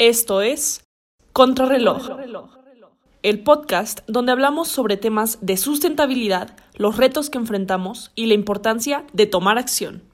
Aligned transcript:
Esto 0.00 0.42
es 0.42 0.88
Contrarreloj, 1.32 2.08
el 3.24 3.42
podcast 3.42 4.08
donde 4.08 4.30
hablamos 4.30 4.68
sobre 4.68 4.96
temas 4.96 5.44
de 5.44 5.56
sustentabilidad, 5.56 6.56
los 6.76 6.96
retos 6.96 7.30
que 7.30 7.38
enfrentamos 7.38 8.12
y 8.14 8.26
la 8.26 8.34
importancia 8.34 9.04
de 9.12 9.26
tomar 9.26 9.58
acción. 9.58 10.04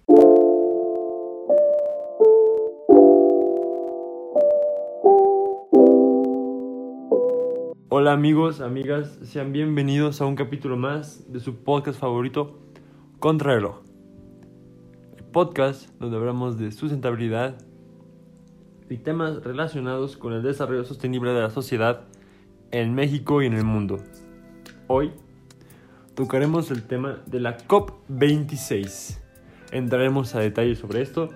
Hola 7.91 8.13
amigos, 8.13 8.63
amigas, 8.63 9.19
sean 9.23 9.53
bienvenidos 9.53 10.23
a 10.23 10.25
un 10.25 10.35
capítulo 10.35 10.79
más 10.79 11.31
de 11.31 11.41
su 11.41 11.57
podcast 11.57 12.01
favorito, 12.01 12.59
Contrarreloj. 13.19 13.83
El 15.19 15.25
podcast 15.25 15.91
donde 16.01 16.17
hablamos 16.17 16.57
de 16.57 16.73
sustentabilidad 16.73 17.59
y 18.89 18.99
temas 18.99 19.43
relacionados 19.43 20.17
con 20.17 20.33
el 20.33 20.43
desarrollo 20.43 20.85
sostenible 20.85 21.33
de 21.33 21.41
la 21.41 21.51
sociedad 21.51 22.03
en 22.71 22.95
México 22.95 23.43
y 23.43 23.47
en 23.47 23.55
el 23.55 23.65
mundo. 23.65 23.99
Hoy 24.87 25.13
tocaremos 26.15 26.71
el 26.71 26.83
tema 26.83 27.23
de 27.27 27.41
la 27.41 27.59
COP26. 27.59 29.19
Entraremos 29.73 30.35
a 30.35 30.41
detalles 30.41 30.79
sobre 30.79 31.03
esto, 31.03 31.31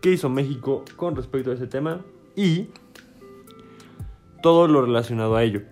qué 0.00 0.12
hizo 0.12 0.28
México 0.28 0.84
con 0.96 1.16
respecto 1.16 1.50
a 1.50 1.54
ese 1.54 1.66
tema 1.66 2.00
y 2.36 2.68
todo 4.42 4.68
lo 4.68 4.82
relacionado 4.82 5.36
a 5.36 5.42
ello. 5.42 5.62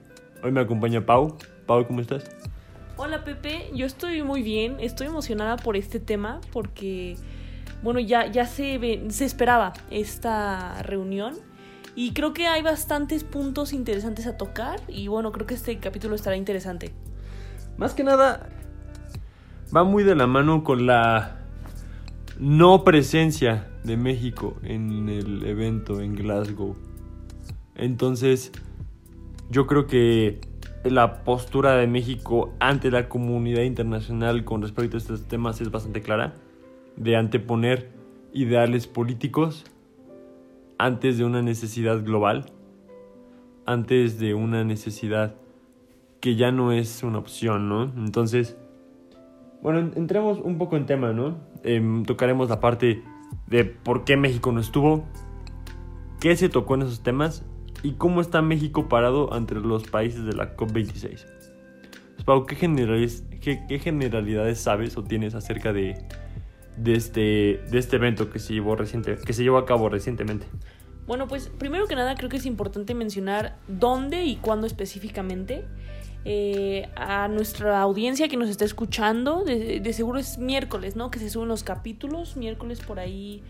Hoy 0.43 0.53
me 0.53 0.61
acompaña 0.61 1.07
Pau. 1.07 1.37
Pau, 1.67 1.87
¿cómo 1.87 2.01
estás? 2.01 2.25
Hola 2.97 3.23
Pepe, 3.25 3.71
yo 3.73 3.87
estoy 3.87 4.23
muy 4.23 4.43
bien, 4.43 4.79
estoy 4.81 5.07
emocionada 5.07 5.57
por 5.57 5.77
este 5.77 6.01
tema 6.01 6.41
porque, 6.53 7.17
bueno, 7.83 8.01
ya, 8.01 8.27
ya 8.27 8.47
se, 8.47 9.11
se 9.11 9.25
esperaba 9.25 9.73
esta 9.91 10.83
reunión 10.83 11.35
y 11.95 12.13
creo 12.13 12.33
que 12.33 12.47
hay 12.47 12.63
bastantes 12.63 13.25
puntos 13.25 13.73
interesantes 13.73 14.27
a 14.27 14.37
tocar 14.37 14.81
y 14.89 15.09
bueno, 15.09 15.33
creo 15.33 15.47
que 15.47 15.55
este 15.55 15.79
capítulo 15.79 16.15
estará 16.15 16.37
interesante. 16.37 16.93
Más 17.77 17.95
que 17.95 18.05
nada, 18.05 18.49
va 19.75 19.85
muy 19.85 20.05
de 20.05 20.15
la 20.15 20.27
mano 20.27 20.65
con 20.65 20.87
la 20.87 21.39
no 22.39 22.85
presencia 22.85 23.67
de 23.85 23.97
México 23.97 24.57
en 24.63 25.09
el 25.09 25.45
evento 25.45 26.01
en 26.01 26.15
Glasgow. 26.15 26.77
Entonces, 27.75 28.53
yo 29.51 29.67
creo 29.67 29.87
que 29.87 30.41
la 30.85 31.25
postura 31.25 31.77
de 31.77 31.87
México 31.87 32.55
ante 32.61 32.91
la 32.91 33.09
comunidad 33.09 33.63
internacional 33.63 34.45
con 34.45 34.63
respecto 34.63 34.97
a 34.97 34.99
estos 34.99 35.27
temas 35.27 35.61
es 35.61 35.71
bastante 35.71 36.01
clara, 36.01 36.35
de 36.99 37.17
anteponer 37.17 37.91
ideales 38.33 38.87
políticos 38.87 39.65
antes 40.79 41.19
de 41.19 41.25
una 41.25 41.43
necesidad 41.43 42.05
global, 42.05 42.47
antes 43.67 44.19
de 44.19 44.35
una 44.35 44.65
necesidad 44.65 45.35
que 46.21 46.37
ya 46.37 46.51
no 46.51 46.73
es 46.73 47.03
una 47.03 47.19
opción, 47.19 47.69
¿no? 47.69 47.85
Entonces, 47.97 48.57
bueno, 49.63 49.91
entremos 49.97 50.39
un 50.39 50.59
poco 50.59 50.77
en 50.77 50.87
tema, 50.87 51.13
¿no? 51.13 51.39
Em, 51.65 52.05
tocaremos 52.05 52.49
la 52.49 52.61
parte 52.61 53.03
de 53.47 53.65
por 53.65 54.05
qué 54.05 54.17
México 54.17 54.53
no 54.53 54.61
estuvo, 54.61 55.05
qué 56.21 56.37
se 56.37 56.49
tocó 56.49 56.75
en 56.75 56.83
esos 56.83 57.03
temas 57.03 57.45
y 57.83 57.93
cómo 57.93 58.21
está 58.21 58.43
México 58.43 58.89
parado 58.89 59.35
entre 59.37 59.61
los 59.61 59.85
países 59.89 60.25
de 60.25 60.33
la 60.33 60.57
COP26. 60.57 61.27
Pau, 62.25 62.45
¿qué, 62.45 62.57
qué, 63.41 63.79
generalidades 63.79 64.61
sabes 64.61 64.97
o 64.99 65.05
tienes 65.05 65.35
acerca 65.35 65.73
de, 65.73 65.95
de, 66.79 66.95
este, 66.95 67.61
de 67.71 67.79
este 67.79 67.97
evento 67.97 68.31
que 68.31 68.39
se, 68.39 68.55
llevó 68.55 68.77
reciente, 68.77 69.17
que 69.17 69.33
se 69.33 69.43
llevó 69.43 69.59
a 69.59 69.67
cabo 69.67 69.89
recientemente? 69.89 70.47
Bueno, 71.07 71.27
pues 71.27 71.49
primero 71.49 71.87
que 71.87 71.97
nada 71.97 72.15
creo 72.15 72.29
que 72.29 72.37
es 72.37 72.47
importante 72.47 72.95
mencionar 72.95 73.57
dónde 73.67 74.25
y 74.25 74.37
cuándo 74.37 74.67
específicamente. 74.67 75.65
Eh, 76.25 76.89
a 76.97 77.29
nuestra 77.29 77.81
audiencia 77.81 78.29
que 78.29 78.37
nos 78.37 78.51
está 78.51 78.65
escuchando, 78.65 79.45
de, 79.45 79.81
de, 79.81 79.93
seguro 79.93 80.19
es 80.19 80.37
miércoles, 80.37 80.97
¿no? 80.97 81.11
Que 81.11 81.19
se 81.19 81.31
suben 81.31 81.49
los 81.49 81.63
capítulos, 81.63 82.37
miércoles 82.37 82.81
por 82.81 82.99
ahí 82.99 83.43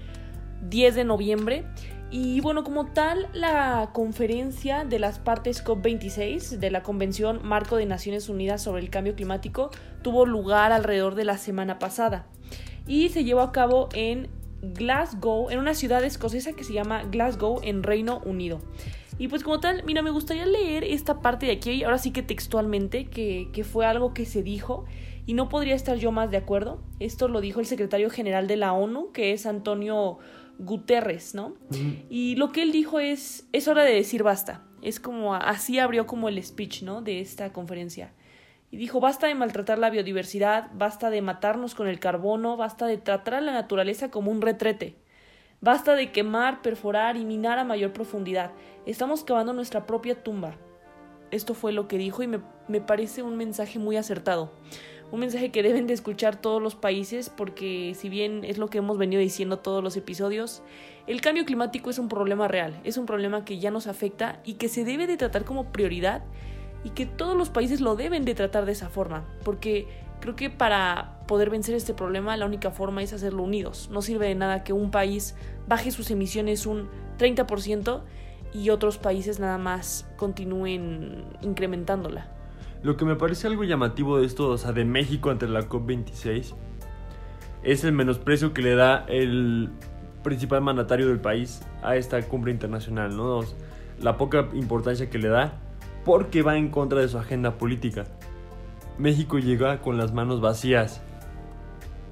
10 0.68 0.94
de 0.94 1.04
noviembre. 1.04 1.64
Y 2.10 2.40
bueno, 2.40 2.64
como 2.64 2.86
tal, 2.86 3.28
la 3.32 3.90
conferencia 3.92 4.84
de 4.84 4.98
las 4.98 5.18
partes 5.18 5.64
COP26 5.64 6.58
de 6.58 6.70
la 6.70 6.82
Convención 6.82 7.40
Marco 7.42 7.76
de 7.76 7.86
Naciones 7.86 8.28
Unidas 8.28 8.62
sobre 8.62 8.82
el 8.82 8.90
Cambio 8.90 9.14
Climático 9.14 9.70
tuvo 10.02 10.24
lugar 10.24 10.72
alrededor 10.72 11.16
de 11.16 11.24
la 11.24 11.36
semana 11.36 11.78
pasada 11.78 12.26
y 12.88 13.10
se 13.10 13.22
llevó 13.22 13.42
a 13.42 13.52
cabo 13.52 13.88
en 13.92 14.28
Glasgow, 14.62 15.50
en 15.50 15.58
una 15.58 15.74
ciudad 15.74 16.02
escocesa 16.02 16.54
que 16.54 16.64
se 16.64 16.72
llama 16.72 17.04
Glasgow 17.04 17.60
en 17.62 17.84
Reino 17.84 18.20
Unido. 18.24 18.60
Y 19.18 19.28
pues 19.28 19.42
como 19.42 19.60
tal, 19.60 19.84
mira, 19.84 20.02
me 20.02 20.10
gustaría 20.10 20.46
leer 20.46 20.84
esta 20.84 21.20
parte 21.20 21.46
de 21.46 21.52
aquí, 21.52 21.84
ahora 21.84 21.98
sí 21.98 22.12
que 22.12 22.22
textualmente, 22.22 23.06
que, 23.06 23.50
que 23.52 23.64
fue 23.64 23.86
algo 23.86 24.14
que 24.14 24.24
se 24.24 24.42
dijo 24.42 24.84
y 25.26 25.34
no 25.34 25.48
podría 25.48 25.74
estar 25.74 25.98
yo 25.98 26.10
más 26.10 26.30
de 26.30 26.38
acuerdo. 26.38 26.80
Esto 27.00 27.28
lo 27.28 27.40
dijo 27.40 27.60
el 27.60 27.66
secretario 27.66 28.10
general 28.10 28.46
de 28.46 28.56
la 28.56 28.72
ONU, 28.72 29.12
que 29.12 29.32
es 29.32 29.44
Antonio 29.44 30.18
Guterres, 30.58 31.34
¿no? 31.34 31.54
Y 32.08 32.36
lo 32.36 32.50
que 32.50 32.62
él 32.62 32.72
dijo 32.72 32.98
es, 32.98 33.46
es 33.52 33.68
hora 33.68 33.84
de 33.84 33.92
decir 33.92 34.22
basta. 34.22 34.64
Es 34.82 35.00
como, 35.00 35.34
así 35.34 35.78
abrió 35.78 36.06
como 36.06 36.28
el 36.28 36.42
speech, 36.42 36.82
¿no? 36.82 37.02
De 37.02 37.20
esta 37.20 37.52
conferencia. 37.52 38.12
Y 38.70 38.76
dijo, 38.76 39.00
basta 39.00 39.26
de 39.26 39.34
maltratar 39.34 39.78
la 39.78 39.90
biodiversidad, 39.90 40.70
basta 40.74 41.10
de 41.10 41.22
matarnos 41.22 41.74
con 41.74 41.88
el 41.88 42.00
carbono, 42.00 42.56
basta 42.56 42.86
de 42.86 42.98
tratar 42.98 43.34
a 43.34 43.40
la 43.40 43.52
naturaleza 43.52 44.10
como 44.10 44.30
un 44.30 44.42
retrete. 44.42 44.96
Basta 45.60 45.94
de 45.94 46.12
quemar, 46.12 46.62
perforar 46.62 47.16
y 47.16 47.24
minar 47.24 47.58
a 47.58 47.64
mayor 47.64 47.92
profundidad. 47.92 48.52
Estamos 48.86 49.24
cavando 49.24 49.52
nuestra 49.52 49.86
propia 49.86 50.22
tumba. 50.22 50.54
Esto 51.30 51.54
fue 51.54 51.72
lo 51.72 51.88
que 51.88 51.98
dijo 51.98 52.22
y 52.22 52.26
me, 52.26 52.40
me 52.68 52.80
parece 52.80 53.22
un 53.22 53.36
mensaje 53.36 53.78
muy 53.78 53.96
acertado 53.96 54.52
un 55.10 55.20
mensaje 55.20 55.50
que 55.50 55.62
deben 55.62 55.86
de 55.86 55.94
escuchar 55.94 56.40
todos 56.40 56.62
los 56.62 56.74
países 56.74 57.30
porque 57.30 57.94
si 57.96 58.08
bien 58.08 58.44
es 58.44 58.58
lo 58.58 58.68
que 58.68 58.78
hemos 58.78 58.98
venido 58.98 59.20
diciendo 59.20 59.58
todos 59.58 59.82
los 59.82 59.96
episodios, 59.96 60.62
el 61.06 61.20
cambio 61.20 61.44
climático 61.44 61.90
es 61.90 61.98
un 61.98 62.08
problema 62.08 62.48
real, 62.48 62.78
es 62.84 62.98
un 62.98 63.06
problema 63.06 63.44
que 63.44 63.58
ya 63.58 63.70
nos 63.70 63.86
afecta 63.86 64.40
y 64.44 64.54
que 64.54 64.68
se 64.68 64.84
debe 64.84 65.06
de 65.06 65.16
tratar 65.16 65.44
como 65.44 65.72
prioridad 65.72 66.22
y 66.84 66.90
que 66.90 67.06
todos 67.06 67.36
los 67.36 67.50
países 67.50 67.80
lo 67.80 67.96
deben 67.96 68.24
de 68.24 68.34
tratar 68.34 68.66
de 68.66 68.72
esa 68.72 68.88
forma, 68.88 69.24
porque 69.44 69.88
creo 70.20 70.36
que 70.36 70.50
para 70.50 71.20
poder 71.26 71.50
vencer 71.50 71.74
este 71.74 71.94
problema 71.94 72.36
la 72.36 72.46
única 72.46 72.70
forma 72.70 73.02
es 73.02 73.12
hacerlo 73.12 73.42
unidos. 73.42 73.88
No 73.92 74.02
sirve 74.02 74.28
de 74.28 74.34
nada 74.34 74.64
que 74.64 74.72
un 74.72 74.90
país 74.90 75.34
baje 75.66 75.90
sus 75.90 76.10
emisiones 76.10 76.66
un 76.66 76.88
30% 77.18 78.02
y 78.54 78.70
otros 78.70 78.98
países 78.98 79.40
nada 79.40 79.58
más 79.58 80.08
continúen 80.16 81.24
incrementándola. 81.42 82.28
Lo 82.82 82.96
que 82.96 83.04
me 83.04 83.16
parece 83.16 83.46
algo 83.46 83.64
llamativo 83.64 84.18
de 84.18 84.26
esto, 84.26 84.48
o 84.48 84.58
sea, 84.58 84.72
de 84.72 84.84
México 84.84 85.30
ante 85.30 85.48
la 85.48 85.68
COP26, 85.68 86.54
es 87.64 87.84
el 87.84 87.92
menosprecio 87.92 88.54
que 88.54 88.62
le 88.62 88.76
da 88.76 89.04
el 89.08 89.70
principal 90.22 90.62
mandatario 90.62 91.08
del 91.08 91.20
país 91.20 91.62
a 91.82 91.96
esta 91.96 92.20
cumbre 92.22 92.52
internacional, 92.52 93.16
¿no? 93.16 93.40
La 94.00 94.16
poca 94.16 94.48
importancia 94.54 95.10
que 95.10 95.18
le 95.18 95.28
da 95.28 95.58
porque 96.08 96.40
va 96.40 96.56
en 96.56 96.70
contra 96.70 97.00
de 97.00 97.08
su 97.08 97.18
agenda 97.18 97.58
política. 97.58 98.06
México 98.96 99.38
llega 99.38 99.82
con 99.82 99.98
las 99.98 100.14
manos 100.14 100.40
vacías 100.40 101.02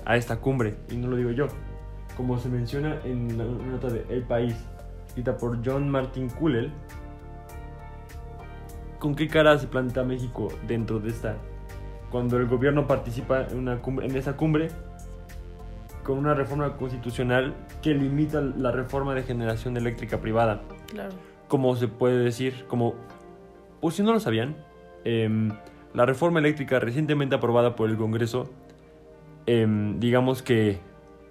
a 0.05 0.19
esta 0.19 0.37
cumbre, 0.37 0.77
y 0.91 0.97
no 0.97 1.09
lo 1.09 1.17
digo 1.17 1.31
yo, 1.31 1.47
como 2.15 2.39
se 2.39 2.51
menciona 2.51 3.01
en 3.05 3.39
la 3.39 3.45
nota 3.45 3.89
de 3.89 4.05
El 4.11 4.23
País, 4.23 4.55
escrita 5.07 5.39
por 5.39 5.67
John 5.67 5.89
Martin 5.89 6.29
Kuhlel, 6.29 6.75
¿con 8.99 9.15
qué 9.15 9.29
cara 9.29 9.59
se 9.59 9.67
plantea 9.67 10.05
México 10.05 10.49
dentro 10.69 11.01
de 11.01 11.09
esta? 11.09 11.39
Cuando 12.11 12.37
el 12.37 12.47
gobierno 12.49 12.87
participa 12.87 13.47
en, 13.47 13.57
una 13.57 13.81
cumbre, 13.81 14.05
en 14.09 14.15
esa 14.15 14.37
cumbre 14.37 14.69
con 16.05 16.19
una 16.19 16.35
reforma 16.35 16.77
constitucional 16.77 17.55
que 17.81 17.95
limita 17.95 18.43
la 18.43 18.73
reforma 18.73 19.15
de 19.15 19.23
generación 19.23 19.79
eléctrica 19.79 20.21
privada. 20.21 20.61
Claro. 20.89 21.15
Como 21.49 21.75
se 21.77 21.89
puede 21.89 22.19
decir, 22.19 22.67
como, 22.69 22.95
por 23.81 23.93
si 23.93 24.03
no 24.03 24.13
lo 24.13 24.21
sabían, 24.21 24.57
eh, 25.05 25.29
la 25.95 26.05
reforma 26.05 26.41
eléctrica 26.41 26.79
recientemente 26.79 27.37
aprobada 27.37 27.77
por 27.77 27.89
el 27.89 27.97
Congreso, 27.97 28.51
eh, 29.47 29.67
digamos 29.99 30.43
que 30.43 30.81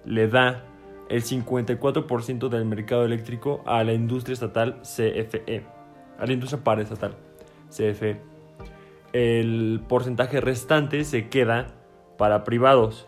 le 0.04 0.28
da 0.28 0.64
el 1.08 1.22
54% 1.22 2.48
del 2.48 2.64
mercado 2.64 3.04
eléctrico 3.04 3.62
a 3.66 3.84
la 3.84 3.92
industria 3.92 4.34
estatal 4.34 4.80
CFE, 4.82 5.64
a 6.18 6.26
la 6.26 6.32
industria 6.32 6.64
paraestatal. 6.64 7.14
CFE. 7.70 8.20
El 9.12 9.82
porcentaje 9.88 10.40
restante 10.40 11.04
se 11.04 11.28
queda 11.28 11.68
para 12.18 12.44
privados. 12.44 13.06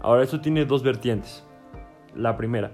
Ahora, 0.00 0.22
esto 0.22 0.40
tiene 0.40 0.64
dos 0.64 0.82
vertientes. 0.82 1.46
La 2.14 2.36
primera, 2.36 2.72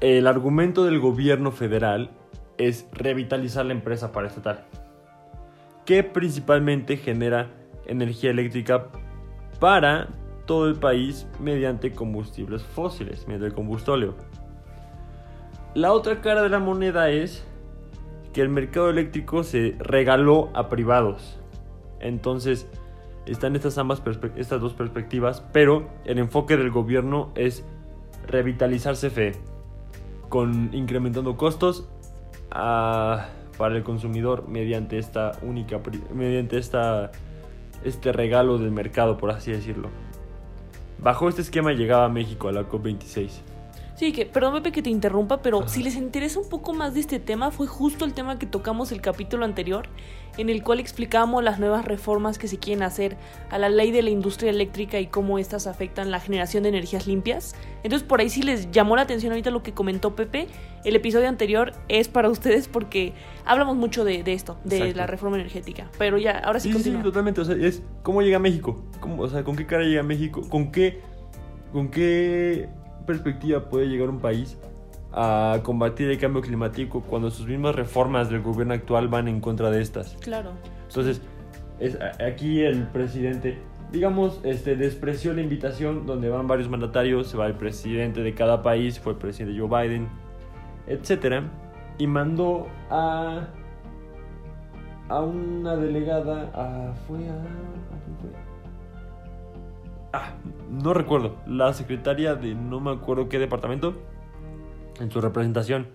el 0.00 0.26
argumento 0.26 0.84
del 0.84 0.98
gobierno 0.98 1.52
federal 1.52 2.10
es 2.60 2.86
revitalizar 2.92 3.64
la 3.64 3.72
empresa 3.72 4.12
paraestatal, 4.12 4.64
que 5.86 6.04
principalmente 6.04 6.98
genera 6.98 7.48
energía 7.86 8.30
eléctrica 8.30 8.88
para 9.58 10.08
todo 10.44 10.68
el 10.68 10.76
país 10.76 11.26
mediante 11.38 11.92
combustibles 11.92 12.62
fósiles, 12.62 13.26
mediante 13.26 13.46
el 13.46 13.54
combustóleo. 13.54 14.14
la 15.74 15.92
otra 15.92 16.20
cara 16.20 16.42
de 16.42 16.50
la 16.50 16.58
moneda 16.58 17.10
es 17.10 17.46
que 18.34 18.42
el 18.42 18.50
mercado 18.50 18.90
eléctrico 18.90 19.42
se 19.42 19.76
regaló 19.78 20.50
a 20.52 20.68
privados. 20.68 21.38
Entonces, 21.98 22.68
están 23.26 23.56
estas, 23.56 23.78
ambas 23.78 24.02
estas 24.36 24.60
dos 24.60 24.74
perspectivas, 24.74 25.42
pero 25.52 25.88
el 26.04 26.18
enfoque 26.18 26.56
del 26.56 26.70
gobierno 26.70 27.32
es 27.36 27.64
revitalizar 28.26 28.96
CFE, 28.96 29.32
con 30.28 30.74
incrementando 30.74 31.36
costos 31.36 31.88
ah, 32.50 33.28
para 33.58 33.76
el 33.76 33.82
consumidor 33.82 34.48
mediante 34.48 34.98
esta 34.98 35.32
única, 35.42 35.80
mediante 36.14 36.58
esta, 36.58 37.10
este 37.84 38.12
regalo 38.12 38.58
del 38.58 38.70
mercado, 38.70 39.18
por 39.18 39.30
así 39.30 39.52
decirlo. 39.52 39.88
Bajo 40.98 41.28
este 41.28 41.42
esquema 41.42 41.72
llegaba 41.72 42.08
México 42.08 42.48
a 42.48 42.52
la 42.52 42.68
COP26. 42.68 43.30
Sí, 44.00 44.12
que, 44.12 44.24
perdón 44.24 44.54
Pepe 44.54 44.72
que 44.72 44.80
te 44.80 44.88
interrumpa, 44.88 45.42
pero 45.42 45.68
si 45.68 45.82
les 45.82 45.94
interesa 45.94 46.40
un 46.40 46.48
poco 46.48 46.72
más 46.72 46.94
de 46.94 47.00
este 47.00 47.20
tema, 47.20 47.50
fue 47.50 47.66
justo 47.66 48.06
el 48.06 48.14
tema 48.14 48.38
que 48.38 48.46
tocamos 48.46 48.92
el 48.92 49.02
capítulo 49.02 49.44
anterior, 49.44 49.88
en 50.38 50.48
el 50.48 50.62
cual 50.62 50.80
explicamos 50.80 51.44
las 51.44 51.58
nuevas 51.58 51.84
reformas 51.84 52.38
que 52.38 52.48
se 52.48 52.56
quieren 52.56 52.82
hacer 52.82 53.18
a 53.50 53.58
la 53.58 53.68
ley 53.68 53.90
de 53.90 54.00
la 54.00 54.08
industria 54.08 54.48
eléctrica 54.48 54.98
y 54.98 55.08
cómo 55.08 55.38
estas 55.38 55.66
afectan 55.66 56.10
la 56.10 56.18
generación 56.18 56.62
de 56.62 56.70
energías 56.70 57.06
limpias. 57.06 57.54
Entonces 57.82 58.08
por 58.08 58.20
ahí 58.20 58.30
sí 58.30 58.40
les 58.40 58.70
llamó 58.70 58.96
la 58.96 59.02
atención 59.02 59.32
ahorita 59.32 59.50
lo 59.50 59.62
que 59.62 59.74
comentó 59.74 60.16
Pepe, 60.16 60.46
el 60.86 60.96
episodio 60.96 61.28
anterior 61.28 61.74
es 61.88 62.08
para 62.08 62.30
ustedes 62.30 62.68
porque 62.68 63.12
hablamos 63.44 63.76
mucho 63.76 64.04
de, 64.04 64.22
esto, 64.24 64.56
de 64.64 64.94
la 64.94 65.06
reforma 65.08 65.36
energética. 65.36 65.90
Pero 65.98 66.16
ya, 66.16 66.38
ahora 66.38 66.58
sí, 66.58 66.72
sí 66.72 66.84
Sí, 66.84 66.96
totalmente, 67.02 67.42
o 67.42 67.44
sea, 67.44 67.54
es 67.54 67.82
cómo 68.02 68.22
llega 68.22 68.38
México, 68.38 68.82
o 69.18 69.28
sea, 69.28 69.44
con 69.44 69.56
qué 69.56 69.66
cara 69.66 69.84
llega 69.84 70.02
México, 70.02 70.40
con 70.48 70.72
qué, 70.72 71.02
con 71.70 71.90
qué 71.90 72.79
perspectiva 73.06 73.68
puede 73.68 73.86
llegar 73.86 74.08
un 74.08 74.20
país 74.20 74.56
a 75.12 75.60
combatir 75.62 76.08
el 76.10 76.18
cambio 76.18 76.40
climático 76.40 77.02
cuando 77.02 77.30
sus 77.30 77.46
mismas 77.46 77.74
reformas 77.74 78.30
del 78.30 78.42
gobierno 78.42 78.74
actual 78.74 79.08
van 79.08 79.28
en 79.28 79.40
contra 79.40 79.70
de 79.70 79.82
estas? 79.82 80.16
Claro. 80.20 80.52
Entonces, 80.88 81.20
es, 81.78 81.98
aquí 82.20 82.60
el 82.60 82.86
presidente, 82.88 83.58
digamos, 83.90 84.40
este, 84.44 84.76
despreció 84.76 85.32
la 85.32 85.40
invitación 85.40 86.06
donde 86.06 86.28
van 86.28 86.46
varios 86.46 86.68
mandatarios, 86.68 87.28
se 87.28 87.36
va 87.36 87.46
el 87.46 87.54
presidente 87.54 88.22
de 88.22 88.34
cada 88.34 88.62
país, 88.62 89.00
fue 89.00 89.12
el 89.14 89.18
presidente 89.18 89.58
Joe 89.58 89.68
Biden, 89.68 90.08
etc. 90.86 91.44
Y 91.98 92.06
mandó 92.06 92.68
a, 92.90 93.48
a 95.08 95.20
una 95.20 95.76
delegada, 95.76 96.50
a, 96.54 96.92
fue 97.06 97.18
a... 97.28 98.49
Ah, 100.12 100.34
no 100.70 100.94
recuerdo. 100.94 101.36
La 101.46 101.72
secretaria 101.72 102.34
de 102.34 102.54
no 102.54 102.80
me 102.80 102.90
acuerdo 102.90 103.28
qué 103.28 103.38
departamento 103.38 103.94
en 105.00 105.10
su 105.10 105.20
representación 105.20 105.88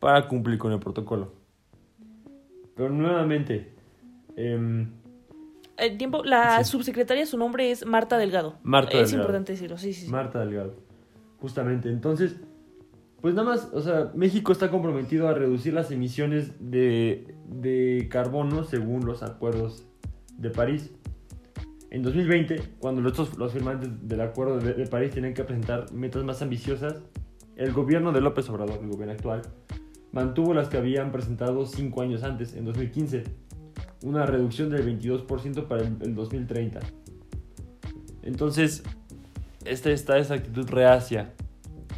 para 0.00 0.28
cumplir 0.28 0.58
con 0.58 0.72
el 0.72 0.78
protocolo. 0.78 1.32
Pero 2.74 2.90
nuevamente... 2.90 3.74
Em, 4.36 4.92
el 5.76 5.96
tiempo, 5.96 6.24
la 6.24 6.64
subsecretaria, 6.64 7.24
su 7.26 7.38
nombre 7.38 7.70
es 7.70 7.86
Marta 7.86 8.18
Delgado. 8.18 8.56
Marta 8.62 8.98
es 8.98 9.12
importante 9.12 9.52
decirlo, 9.52 9.78
sí, 9.78 9.92
sí, 9.92 10.10
Marta 10.10 10.40
Delgado. 10.40 10.74
Justamente. 11.40 11.88
Entonces, 11.88 12.36
pues 13.20 13.34
nada 13.34 13.50
más, 13.50 13.70
o 13.72 13.80
sea, 13.80 14.10
México 14.14 14.50
está 14.50 14.70
comprometido 14.70 15.28
a 15.28 15.34
reducir 15.34 15.74
las 15.74 15.90
emisiones 15.92 16.52
de, 16.58 17.36
de 17.46 18.08
carbono 18.10 18.64
según 18.64 19.06
los 19.06 19.22
acuerdos 19.22 19.86
de 20.36 20.50
París. 20.50 20.92
En 21.90 22.02
2020, 22.02 22.74
cuando 22.78 23.00
los, 23.00 23.38
los 23.38 23.52
firmantes 23.52 23.88
del 24.06 24.20
Acuerdo 24.20 24.58
de, 24.58 24.86
París 24.86 25.10
tienen 25.10 25.32
que 25.32 25.42
presentar 25.44 25.90
metas 25.92 26.22
más 26.22 26.42
ambiciosas, 26.42 27.02
el 27.56 27.72
gobierno 27.72 28.12
de 28.12 28.20
López 28.20 28.48
Obrador, 28.50 28.80
el 28.82 28.88
gobierno 28.88 29.14
actual, 29.14 29.42
mantuvo 30.12 30.52
las 30.52 30.68
que 30.68 30.76
habían 30.76 31.10
presentado 31.12 31.64
cinco 31.64 32.02
años 32.02 32.22
antes, 32.24 32.54
en 32.54 32.66
2015, 32.66 33.24
una 34.04 34.26
reducción 34.26 34.68
del 34.68 34.84
22% 34.84 35.66
para 35.66 35.82
el, 35.82 36.14
2030. 36.14 36.80
Entonces, 38.22 38.82
esta 39.64 39.90
está 39.90 40.18
esa 40.18 40.34
actitud 40.34 40.68
reacia 40.68 41.32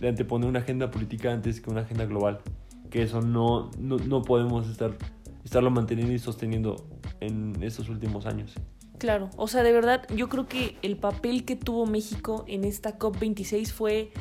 de 0.00 0.08
anteponer 0.08 0.48
una 0.48 0.60
agenda 0.60 0.90
política 0.92 1.32
antes 1.32 1.60
que 1.60 1.68
una 1.68 1.80
agenda 1.80 2.04
global, 2.04 2.38
que 2.90 3.02
eso 3.02 3.22
no, 3.22 3.72
no, 3.76 3.96
no 3.96 4.22
podemos 4.22 4.68
estar, 4.68 4.92
estarlo 5.44 5.72
manteniendo 5.72 6.12
y 6.12 6.20
sosteniendo 6.20 6.86
en 7.18 7.60
estos 7.64 7.88
últimos 7.88 8.26
años. 8.26 8.54
Claro, 9.00 9.30
o 9.38 9.48
sea, 9.48 9.62
de 9.62 9.72
verdad, 9.72 10.06
yo 10.14 10.28
creo 10.28 10.46
que 10.46 10.76
el 10.82 10.98
papel 10.98 11.46
que 11.46 11.56
tuvo 11.56 11.86
México 11.86 12.44
en 12.46 12.64
esta 12.64 12.98
COP26 12.98 13.72
fue 13.72 14.12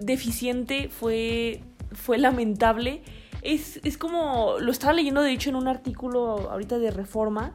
deficiente, 0.00 0.88
fue, 0.88 1.62
fue 1.92 2.18
lamentable. 2.18 3.02
Es, 3.42 3.78
es 3.84 3.96
como, 3.96 4.56
lo 4.58 4.72
estaba 4.72 4.92
leyendo 4.94 5.22
de 5.22 5.30
hecho 5.30 5.50
en 5.50 5.54
un 5.54 5.68
artículo 5.68 6.50
ahorita 6.50 6.80
de 6.80 6.90
Reforma, 6.90 7.54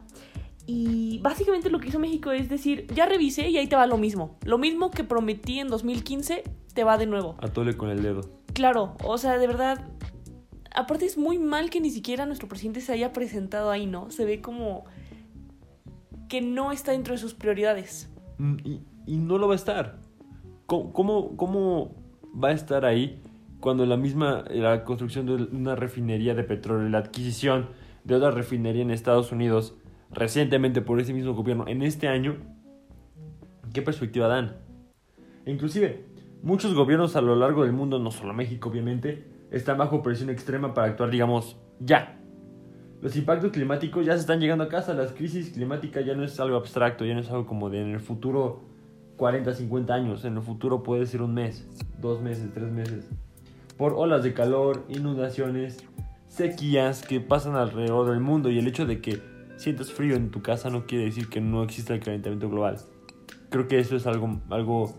y 0.65 1.19
básicamente 1.19 1.69
lo 1.69 1.79
que 1.81 1.89
hizo 1.89 1.99
México 1.99 2.31
es 2.31 2.47
decir, 2.47 2.87
ya 2.95 3.05
revisé 3.05 3.49
y 3.49 3.57
ahí 3.57 3.67
te 3.67 3.75
va 3.75 3.85
lo 3.85 3.97
mismo. 3.97 4.37
Lo 4.45 4.57
mismo 4.57 4.91
que 4.91 5.03
prometí 5.03 5.59
en 5.59 5.67
2015, 5.67 6.41
te 6.73 6.83
va 6.85 6.97
de 6.97 7.05
nuevo. 7.05 7.35
Atole 7.39 7.75
con 7.75 7.89
el 7.89 8.01
dedo. 8.01 8.21
Claro, 8.53 8.95
o 9.03 9.17
sea, 9.17 9.37
de 9.37 9.45
verdad. 9.45 9.89
Aparte 10.73 11.05
es 11.05 11.17
muy 11.17 11.37
mal 11.37 11.69
que 11.69 11.81
ni 11.81 11.89
siquiera 11.89 12.25
nuestro 12.25 12.47
presidente 12.47 12.79
se 12.79 12.93
haya 12.93 13.11
presentado 13.11 13.71
ahí, 13.71 13.87
¿no? 13.87 14.09
Se 14.09 14.23
ve 14.23 14.41
como 14.41 14.85
no 16.41 16.71
está 16.71 16.91
dentro 16.91 17.13
de 17.13 17.17
sus 17.17 17.33
prioridades. 17.33 18.11
Mm, 18.37 18.55
y, 18.63 19.17
no 19.17 19.37
lo 19.37 19.47
va 19.47 19.53
a 19.53 19.55
estar. 19.55 19.99
¿Cómo, 20.65 21.37
¿Cómo, 21.37 21.95
va 22.33 22.49
a 22.49 22.51
estar 22.51 22.85
ahí 22.85 23.21
cuando 23.59 23.85
la 23.85 23.97
misma 23.97 24.43
la 24.49 24.83
construcción 24.83 25.25
de 25.25 25.33
una 25.55 25.75
refinería 25.75 26.33
de 26.35 26.43
petróleo, 26.43 26.89
la 26.89 26.97
adquisición 26.99 27.69
de 28.03 28.15
otra 28.15 28.31
refinería 28.31 28.81
en 28.81 28.91
Estados 28.91 29.31
Unidos 29.31 29.75
recientemente 30.11 30.81
por 30.81 30.99
ese 30.99 31.13
mismo 31.13 31.33
gobierno 31.33 31.65
en 31.67 31.81
este 31.81 32.07
año, 32.07 32.37
¿qué 33.73 33.81
perspectiva 33.81 34.27
dan? 34.27 34.57
inclusive, 35.45 36.05
muchos 36.41 36.73
gobiernos 36.73 37.15
a 37.15 37.21
lo 37.21 37.35
largo 37.35 37.63
del 37.63 37.73
mundo, 37.73 37.99
no 37.99 38.11
solo 38.11 38.33
México 38.33 38.69
obviamente, 38.69 39.27
están 39.51 39.77
bajo 39.77 40.01
presión 40.01 40.29
extrema 40.29 40.73
para 40.73 40.87
actuar, 40.87 41.11
digamos, 41.11 41.57
ya, 41.79 42.19
los 43.01 43.15
impactos 43.15 43.51
climáticos 43.51 44.05
ya 44.05 44.13
se 44.13 44.21
están 44.21 44.39
llegando 44.39 44.63
a 44.63 44.69
casa, 44.69 44.93
las 44.93 45.11
crisis 45.11 45.51
climáticas 45.51 46.05
ya 46.05 46.15
no 46.15 46.23
es 46.23 46.39
algo 46.39 46.57
abstracto, 46.57 47.05
ya 47.05 47.13
no 47.13 47.19
es 47.19 47.29
algo 47.29 47.45
como 47.45 47.69
de 47.69 47.81
en 47.81 47.91
el 47.91 47.99
futuro 47.99 48.61
40, 49.17 49.53
50 49.53 49.93
años, 49.93 50.25
en 50.25 50.35
el 50.37 50.41
futuro 50.41 50.83
puede 50.83 51.05
ser 51.05 51.21
un 51.21 51.33
mes, 51.33 51.67
dos 51.99 52.21
meses, 52.21 52.49
tres 52.53 52.71
meses, 52.71 53.07
por 53.77 53.93
olas 53.93 54.23
de 54.23 54.33
calor, 54.33 54.85
inundaciones, 54.89 55.83
sequías 56.27 57.03
que 57.03 57.21
pasan 57.21 57.55
alrededor 57.55 58.09
del 58.09 58.19
mundo 58.19 58.49
y 58.49 58.59
el 58.59 58.67
hecho 58.67 58.85
de 58.85 59.01
que 59.01 59.21
sientas 59.57 59.91
frío 59.91 60.15
en 60.15 60.31
tu 60.31 60.41
casa 60.41 60.69
no 60.69 60.85
quiere 60.85 61.05
decir 61.05 61.29
que 61.29 61.41
no 61.41 61.63
exista 61.63 61.93
el 61.93 62.01
calentamiento 62.01 62.49
global. 62.49 62.77
Creo 63.49 63.67
que 63.67 63.79
eso 63.79 63.95
es 63.95 64.05
algo, 64.05 64.41
algo 64.49 64.93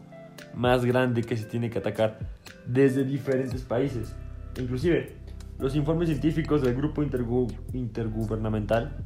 más 0.54 0.84
grande 0.84 1.22
que 1.22 1.36
se 1.36 1.44
tiene 1.44 1.68
que 1.68 1.78
atacar 1.78 2.18
desde 2.66 3.04
diferentes 3.04 3.62
países. 3.62 4.14
Inclusive, 4.58 5.14
los 5.58 5.74
informes 5.74 6.08
científicos 6.08 6.62
del 6.62 6.74
Grupo 6.74 7.02
Intergubernamental 7.72 8.96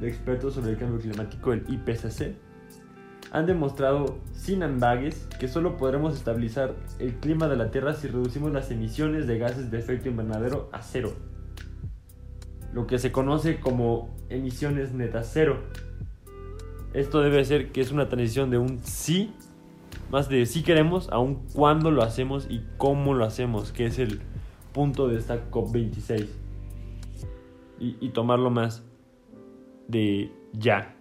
de 0.00 0.08
Expertos 0.08 0.54
sobre 0.54 0.72
el 0.72 0.78
Cambio 0.78 1.00
Climático, 1.00 1.52
el 1.52 1.64
IPCC, 1.68 2.36
han 3.30 3.46
demostrado 3.46 4.18
sin 4.32 4.62
ambagues 4.62 5.26
que 5.38 5.48
solo 5.48 5.76
podremos 5.76 6.14
estabilizar 6.14 6.74
el 6.98 7.14
clima 7.14 7.48
de 7.48 7.56
la 7.56 7.70
Tierra 7.70 7.94
si 7.94 8.08
reducimos 8.08 8.52
las 8.52 8.70
emisiones 8.70 9.26
de 9.26 9.38
gases 9.38 9.70
de 9.70 9.78
efecto 9.78 10.08
invernadero 10.08 10.68
a 10.72 10.82
cero. 10.82 11.12
Lo 12.72 12.86
que 12.86 12.98
se 12.98 13.12
conoce 13.12 13.60
como 13.60 14.14
emisiones 14.28 14.92
netas 14.92 15.30
cero. 15.32 15.62
Esto 16.94 17.20
debe 17.20 17.44
ser 17.44 17.70
que 17.72 17.80
es 17.80 17.92
una 17.92 18.08
transición 18.08 18.50
de 18.50 18.58
un 18.58 18.82
sí, 18.82 19.34
más 20.10 20.28
de 20.28 20.46
sí 20.46 20.62
queremos, 20.62 21.10
a 21.10 21.18
un 21.18 21.46
cuándo 21.52 21.90
lo 21.90 22.02
hacemos 22.02 22.46
y 22.48 22.62
cómo 22.78 23.14
lo 23.14 23.24
hacemos, 23.24 23.72
que 23.72 23.86
es 23.86 23.98
el 23.98 24.20
punto 24.78 25.08
de 25.08 25.18
esta 25.18 25.50
COP26 25.50 26.28
y, 27.80 28.08
tomarlo 28.10 28.48
más 28.48 28.84
de 29.88 30.30
ya. 30.52 30.94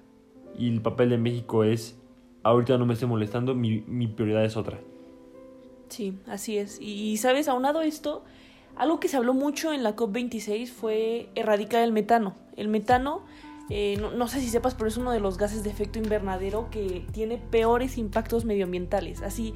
Y 0.57 0.67
el 0.69 0.81
papel 0.81 1.11
de 1.11 1.19
México 1.19 1.63
es, 1.63 1.95
ahorita 2.41 2.79
no 2.79 2.87
me 2.87 2.95
esté 2.95 3.05
molestando, 3.05 3.53
mi, 3.53 4.07
prioridad 4.07 4.43
es 4.43 4.57
otra. 4.57 4.79
Sí, 5.89 6.17
así 6.25 6.57
es. 6.57 6.79
Y, 6.81 7.17
sabes, 7.17 7.47
aunado 7.47 7.83
esto, 7.83 8.23
algo 8.75 8.99
que 8.99 9.09
se 9.09 9.17
habló 9.17 9.35
mucho 9.35 9.71
en 9.71 9.83
la 9.83 9.95
COP26 9.95 10.69
fue 10.69 11.29
erradicar 11.35 11.83
el 11.83 11.91
metano. 11.91 12.33
El 12.55 12.69
metano, 12.69 13.25
eh, 13.69 13.95
no, 14.01 14.09
no, 14.09 14.27
sé 14.27 14.41
si 14.41 14.49
sepas, 14.49 14.73
pero 14.73 14.87
es 14.87 14.97
uno 14.97 15.11
de 15.11 15.19
los 15.19 15.37
gases 15.37 15.63
de 15.63 15.69
efecto 15.69 15.99
invernadero 15.99 16.69
que 16.71 17.05
tiene 17.11 17.37
peores 17.37 17.99
impactos 17.99 18.43
medioambientales. 18.43 19.21
Así, 19.21 19.53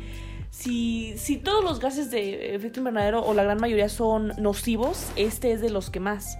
si, 0.51 1.41
todos 1.43 1.63
los 1.63 1.79
gases 1.79 2.11
de 2.11 2.53
efecto 2.53 2.81
invernadero 2.81 3.23
o 3.23 3.33
la 3.33 3.43
gran 3.43 3.59
mayoría 3.59 3.89
son 3.89 4.33
nocivos, 4.37 5.07
este 5.15 5.53
es 5.53 5.61
de 5.61 5.69
los 5.69 5.89
que 5.89 5.99
más. 5.99 6.37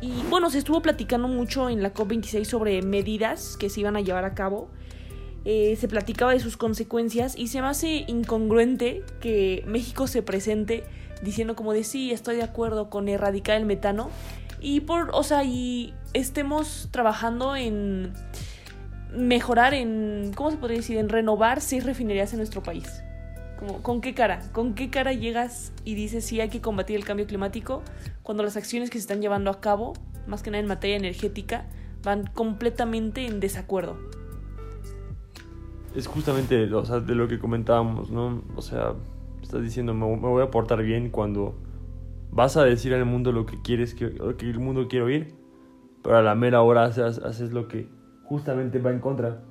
Y 0.00 0.12
bueno, 0.30 0.50
se 0.50 0.58
estuvo 0.58 0.80
platicando 0.82 1.26
mucho 1.26 1.68
en 1.70 1.82
la 1.82 1.92
COP26 1.92 2.44
sobre 2.44 2.82
medidas 2.82 3.56
que 3.56 3.70
se 3.70 3.80
iban 3.80 3.96
a 3.96 4.00
llevar 4.00 4.24
a 4.24 4.34
cabo. 4.34 4.70
eh, 5.44 5.76
se 5.76 5.88
platicaba 5.88 6.32
de 6.32 6.40
sus 6.40 6.56
consecuencias 6.56 7.34
y 7.38 7.48
se 7.48 7.62
me 7.62 7.68
hace 7.68 8.04
incongruente 8.06 9.02
que 9.20 9.64
México 9.66 10.06
se 10.06 10.22
presente 10.22 10.84
diciendo 11.22 11.56
como 11.56 11.72
de 11.72 11.84
sí, 11.84 12.12
estoy 12.12 12.36
de 12.36 12.42
acuerdo 12.42 12.90
con 12.90 13.08
erradicar 13.08 13.56
el 13.56 13.64
metano 13.64 14.10
y 14.60 14.80
por, 14.80 15.10
o 15.14 15.22
sea, 15.22 15.44
y 15.44 15.94
estemos 16.12 16.88
trabajando 16.90 17.56
en 17.56 18.12
mejorar 19.16 19.72
en, 19.72 20.32
¿cómo 20.34 20.50
se 20.50 20.58
podría 20.58 20.78
decir? 20.78 20.98
En 20.98 21.08
renovar 21.08 21.60
seis 21.60 21.84
refinerías 21.84 22.32
en 22.32 22.38
nuestro 22.38 22.62
país. 22.62 23.02
Como, 23.58 23.82
¿Con 23.82 24.00
qué 24.00 24.14
cara? 24.14 24.40
¿Con 24.52 24.74
qué 24.74 24.90
cara 24.90 25.12
llegas 25.12 25.72
y 25.84 25.94
dices 25.94 26.24
sí 26.24 26.40
hay 26.40 26.48
que 26.48 26.60
combatir 26.60 26.96
el 26.96 27.04
cambio 27.04 27.26
climático 27.26 27.82
cuando 28.22 28.42
las 28.42 28.56
acciones 28.56 28.90
que 28.90 28.98
se 28.98 29.02
están 29.02 29.20
llevando 29.20 29.50
a 29.50 29.60
cabo, 29.60 29.94
más 30.26 30.42
que 30.42 30.50
nada 30.50 30.60
en 30.60 30.68
materia 30.68 30.96
energética, 30.96 31.66
van 32.04 32.26
completamente 32.26 33.26
en 33.26 33.40
desacuerdo? 33.40 33.96
Es 35.94 36.06
justamente 36.06 36.72
o 36.72 36.84
sea, 36.84 37.00
de 37.00 37.14
lo 37.14 37.28
que 37.28 37.38
comentábamos, 37.38 38.10
¿no? 38.10 38.42
O 38.54 38.62
sea, 38.62 38.94
estás 39.42 39.62
diciendo, 39.62 39.94
me, 39.94 40.06
me 40.06 40.28
voy 40.28 40.42
a 40.42 40.50
portar 40.50 40.82
bien 40.82 41.10
cuando 41.10 41.56
vas 42.30 42.56
a 42.56 42.64
decir 42.64 42.94
al 42.94 43.04
mundo 43.04 43.32
lo 43.32 43.46
que 43.46 43.60
quieres 43.62 43.94
que, 43.94 44.10
lo 44.10 44.36
que 44.36 44.48
el 44.48 44.60
mundo 44.60 44.88
quiere 44.88 45.04
oír, 45.04 45.34
pero 46.02 46.16
a 46.16 46.22
la 46.22 46.34
mera 46.34 46.62
hora 46.62 46.84
haces, 46.84 47.18
haces 47.18 47.52
lo 47.52 47.68
que 47.68 47.88
justamente 48.24 48.78
va 48.78 48.90
en 48.90 49.00
contra. 49.00 49.42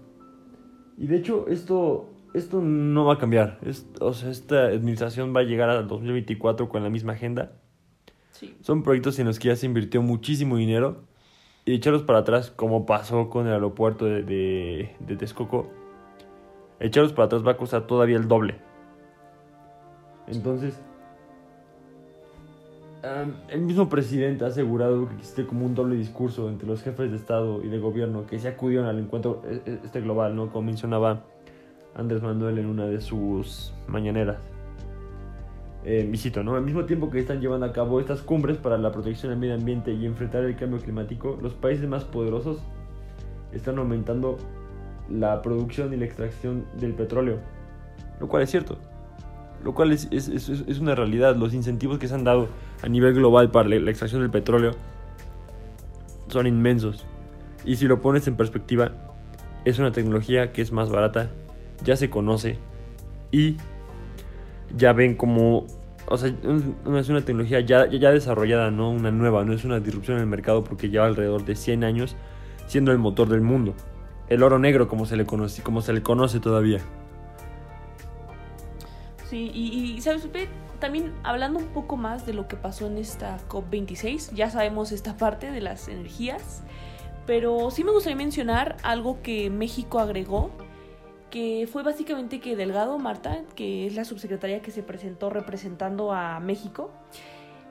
Y 0.98 1.08
de 1.08 1.18
hecho, 1.18 1.48
esto, 1.48 2.10
esto 2.38 2.62
no 2.62 3.06
va 3.06 3.15
a 3.15 3.17
cambiar. 3.17 3.60
Es, 3.63 3.88
o 4.00 4.13
sea, 4.13 4.29
esta 4.29 4.67
administración 4.67 5.34
va 5.36 5.41
a 5.41 5.44
llegar 5.44 5.70
al 5.70 5.88
2024 5.88 6.70
con 6.70 6.84
la 6.84 6.89
misma 6.89 7.13
agenda. 7.13 7.53
Sí. 8.32 8.56
Son 8.62 8.84
proyectos 8.84 9.17
en 9.20 9.27
los 9.27 9.39
que 9.39 9.50
ya 9.50 9.56
se 9.56 9.65
invirtió 9.65 10.01
muchísimo 10.01 10.58
dinero. 10.58 11.03
Y 11.65 11.74
echarlos 11.74 12.03
para 12.03 12.20
atrás, 12.20 12.50
como 12.50 12.86
pasó 12.86 13.29
con 13.29 13.46
el 13.48 13.53
aeropuerto 13.53 14.06
de, 14.06 14.24
de, 14.24 14.96
de 15.00 15.15
Texcoco, 15.17 15.70
echarlos 16.79 17.12
para 17.12 17.25
atrás 17.25 17.46
va 17.46 17.51
a 17.51 17.58
costar 17.58 17.88
todavía 17.88 18.15
el 18.15 18.29
doble. 18.29 18.56
Entonces, 20.27 20.79
um, 23.03 23.34
el 23.50 23.62
mismo 23.62 23.89
presidente 23.89 24.46
ha 24.46 24.48
asegurado 24.48 25.10
que 25.10 25.15
existe 25.15 25.46
como 25.46 25.65
un 25.65 25.75
doble 25.75 25.96
discurso 25.96 26.50
entre 26.50 26.67
los 26.67 26.82
jefes 26.84 27.12
de 27.12 27.17
Estado 27.17 27.62
y 27.62 27.67
de 27.67 27.79
gobierno 27.79 28.25
que 28.25 28.39
se 28.39 28.48
acudieron 28.48 28.88
al 28.88 29.00
encuentro 29.00 29.41
e- 29.46 29.62
e- 29.70 29.79
este 29.84 30.00
global, 30.00 30.38
¿no? 30.38 30.50
Como 30.50 30.67
mencionaba 30.67 31.25
Andrés 31.98 32.22
Manuel 32.22 32.60
en 32.60 32.68
una 32.68 32.86
de 32.86 33.01
sus 33.01 33.74
mañaneras. 33.88 34.38
Eh, 35.84 36.12
¿no? 36.44 36.56
Al 36.56 36.63
mismo 36.63 36.86
tiempo 36.86 37.10
que 37.10 37.20
están 37.20 37.39
llevando 37.39 37.66
a 37.66 37.72
cabo 37.72 38.00
estas 38.00 38.22
cumbres 38.22 38.58
para 38.58 38.77
la 38.77 38.92
protección 38.92 39.32
del 39.32 39.39
medio 39.39 39.56
ambiente 39.56 39.94
y 39.94 40.06
enfrentar 40.06 40.44
el 40.44 40.56
cambio 40.56 40.80
climático, 40.80 41.38
los 41.42 41.54
países 41.54 41.88
más 41.88 42.04
poderosos 42.04 42.62
están 43.54 43.77
aumentando 43.77 44.38
la 45.10 45.42
producción 45.42 45.94
y 45.94 45.98
la 45.98 46.06
extracción 46.06 46.66
del 46.77 46.94
petróleo. 46.94 47.39
Lo 48.20 48.27
cual 48.27 48.44
es 48.44 48.51
cierto. 48.51 48.77
Lo 49.63 49.74
cual 49.74 49.92
es, 49.92 50.08
es, 50.12 50.27
es, 50.27 50.50
es 50.50 50.80
una 50.80 50.94
realidad. 50.94 51.36
Los 51.36 51.54
incentivos 51.54 52.00
que 52.00 52.08
se 52.08 52.16
han 52.16 52.24
dado 52.24 52.48
a 52.84 52.89
nivel 52.89 53.13
global 53.13 53.50
para 53.50 53.70
la 53.70 53.89
extracción 53.89 54.22
del 54.22 54.30
petróleo 54.30 54.72
son 56.27 56.48
inmensos. 56.48 57.06
Y 57.66 57.77
si 57.77 57.88
lo 57.88 58.01
pones 58.01 58.27
en 58.27 58.36
perspectiva, 58.36 58.92
es 59.66 59.80
una 59.80 59.92
tecnología 59.92 60.51
que 60.51 60.62
es 60.62 60.72
más 60.72 60.89
barata, 60.89 61.30
ya 61.84 61.96
se 61.96 62.10
conoce 62.10 62.57
y 63.31 63.57
ya 64.75 64.93
ven 64.93 65.15
como, 65.15 65.65
o 66.07 66.17
sea, 66.17 66.29
es 66.29 67.10
una 67.10 67.22
tecnología 67.22 67.60
ya, 67.62 67.89
ya, 67.89 68.12
desarrollada, 68.12 68.72
no 68.72 68.89
una 68.89 69.12
nueva, 69.12 69.43
no 69.43 69.53
es 69.53 69.63
una 69.65 69.79
disrupción 69.79 70.17
en 70.17 70.24
el 70.24 70.29
mercado 70.29 70.63
porque 70.63 70.89
lleva 70.89 71.05
alrededor 71.05 71.46
de 71.46 71.55
100 71.55 71.84
años 71.84 72.15
siendo 72.67 72.91
el 72.91 72.98
motor 72.98 73.29
del 73.29 73.41
mundo. 73.41 73.74
El 74.29 74.43
oro 74.43 74.60
negro 74.60 74.88
como 74.88 75.05
se 75.05 75.15
le 75.15 75.25
conoce, 75.25 75.63
como 75.63 75.81
se 75.81 75.93
le 75.93 76.03
conoce 76.03 76.39
todavía. 76.39 76.79
Sí, 79.29 79.51
y, 79.53 79.96
y, 79.96 80.01
¿sabes? 80.01 80.27
También 80.79 81.13
hablando 81.24 81.60
un 81.60 81.67
poco 81.67 81.98
más 81.98 82.25
de 82.25 82.34
lo 82.34 82.48
que 82.48 82.55
pasó 82.55 82.88
en 82.88 82.98
esta 82.98 83.39
COP26, 83.50 84.34
ya 84.34 84.50
sabemos 84.50 84.91
esta 84.91 85.17
parte 85.17 85.51
de 85.51 85.60
las 85.60 85.88
energías, 85.88 86.63
pero 87.25 87.72
sí 87.72 87.84
me 87.84 87.91
gustaría 87.91 88.15
mencionar 88.15 88.77
algo 88.84 89.22
que 89.22 89.50
México 89.50 90.00
agregó, 90.00 90.51
que 91.29 91.67
fue 91.72 91.84
básicamente 91.84 92.39
que 92.39 92.55
Delgado 92.55 92.98
Marta, 93.00 93.43
que 93.55 93.86
es 93.86 93.96
la 93.96 94.05
subsecretaria 94.05 94.62
que 94.62 94.72
se 94.72 94.84
presentó 94.84 95.29
representando 95.29 96.13
a 96.13 96.39
México, 96.39 96.91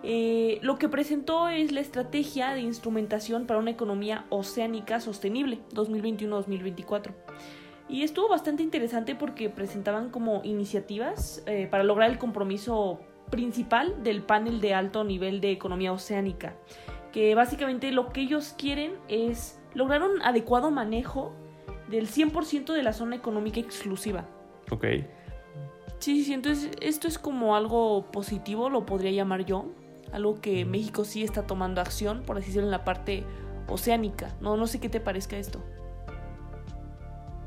eh, 0.02 0.58
lo 0.62 0.78
que 0.78 0.88
presentó 0.88 1.48
es 1.48 1.72
la 1.72 1.80
estrategia 1.80 2.50
de 2.50 2.60
instrumentación 2.60 3.46
para 3.46 3.58
una 3.58 3.70
economía 3.70 4.26
oceánica 4.28 5.00
sostenible 5.00 5.58
2021-2024. 5.72 7.12
Y 7.88 8.02
estuvo 8.02 8.28
bastante 8.28 8.62
interesante 8.62 9.14
porque 9.14 9.48
presentaban 9.48 10.10
como 10.10 10.42
iniciativas 10.44 11.42
eh, 11.46 11.68
para 11.70 11.84
lograr 11.84 12.10
el 12.10 12.18
compromiso 12.18 13.00
principal 13.30 14.02
del 14.02 14.22
panel 14.22 14.60
de 14.60 14.75
alto 14.75 15.04
nivel 15.04 15.40
de 15.40 15.50
economía 15.50 15.92
oceánica. 15.92 16.56
Que 17.12 17.34
básicamente 17.34 17.90
lo 17.92 18.10
que 18.10 18.20
ellos 18.20 18.54
quieren 18.58 18.94
es 19.08 19.58
lograr 19.72 20.02
un 20.02 20.20
adecuado 20.22 20.70
manejo 20.70 21.32
del 21.90 22.09
100% 22.09 22.73
de 22.73 22.83
la 22.83 22.93
zona 22.93 23.16
económica 23.16 23.61
exclusiva. 23.61 24.25
Ok. 24.71 24.85
Sí, 25.99 26.25
sí, 26.25 26.33
entonces 26.33 26.71
esto 26.81 27.09
es 27.09 27.19
como 27.19 27.57
algo 27.57 28.11
positivo, 28.11 28.69
lo 28.71 28.85
podría 28.87 29.11
llamar 29.11 29.45
yo. 29.45 29.66
Algo 30.12 30.40
que 30.40 30.64
México 30.64 31.05
sí 31.05 31.23
está 31.23 31.47
tomando 31.47 31.81
acción, 31.81 32.23
por 32.23 32.37
así 32.37 32.47
decirlo, 32.47 32.66
en 32.66 32.71
la 32.71 32.85
parte 32.85 33.25
oceánica. 33.69 34.35
No, 34.40 34.57
no 34.57 34.66
sé 34.66 34.78
qué 34.78 34.88
te 34.88 35.00
parezca 35.00 35.37
esto. 35.37 35.61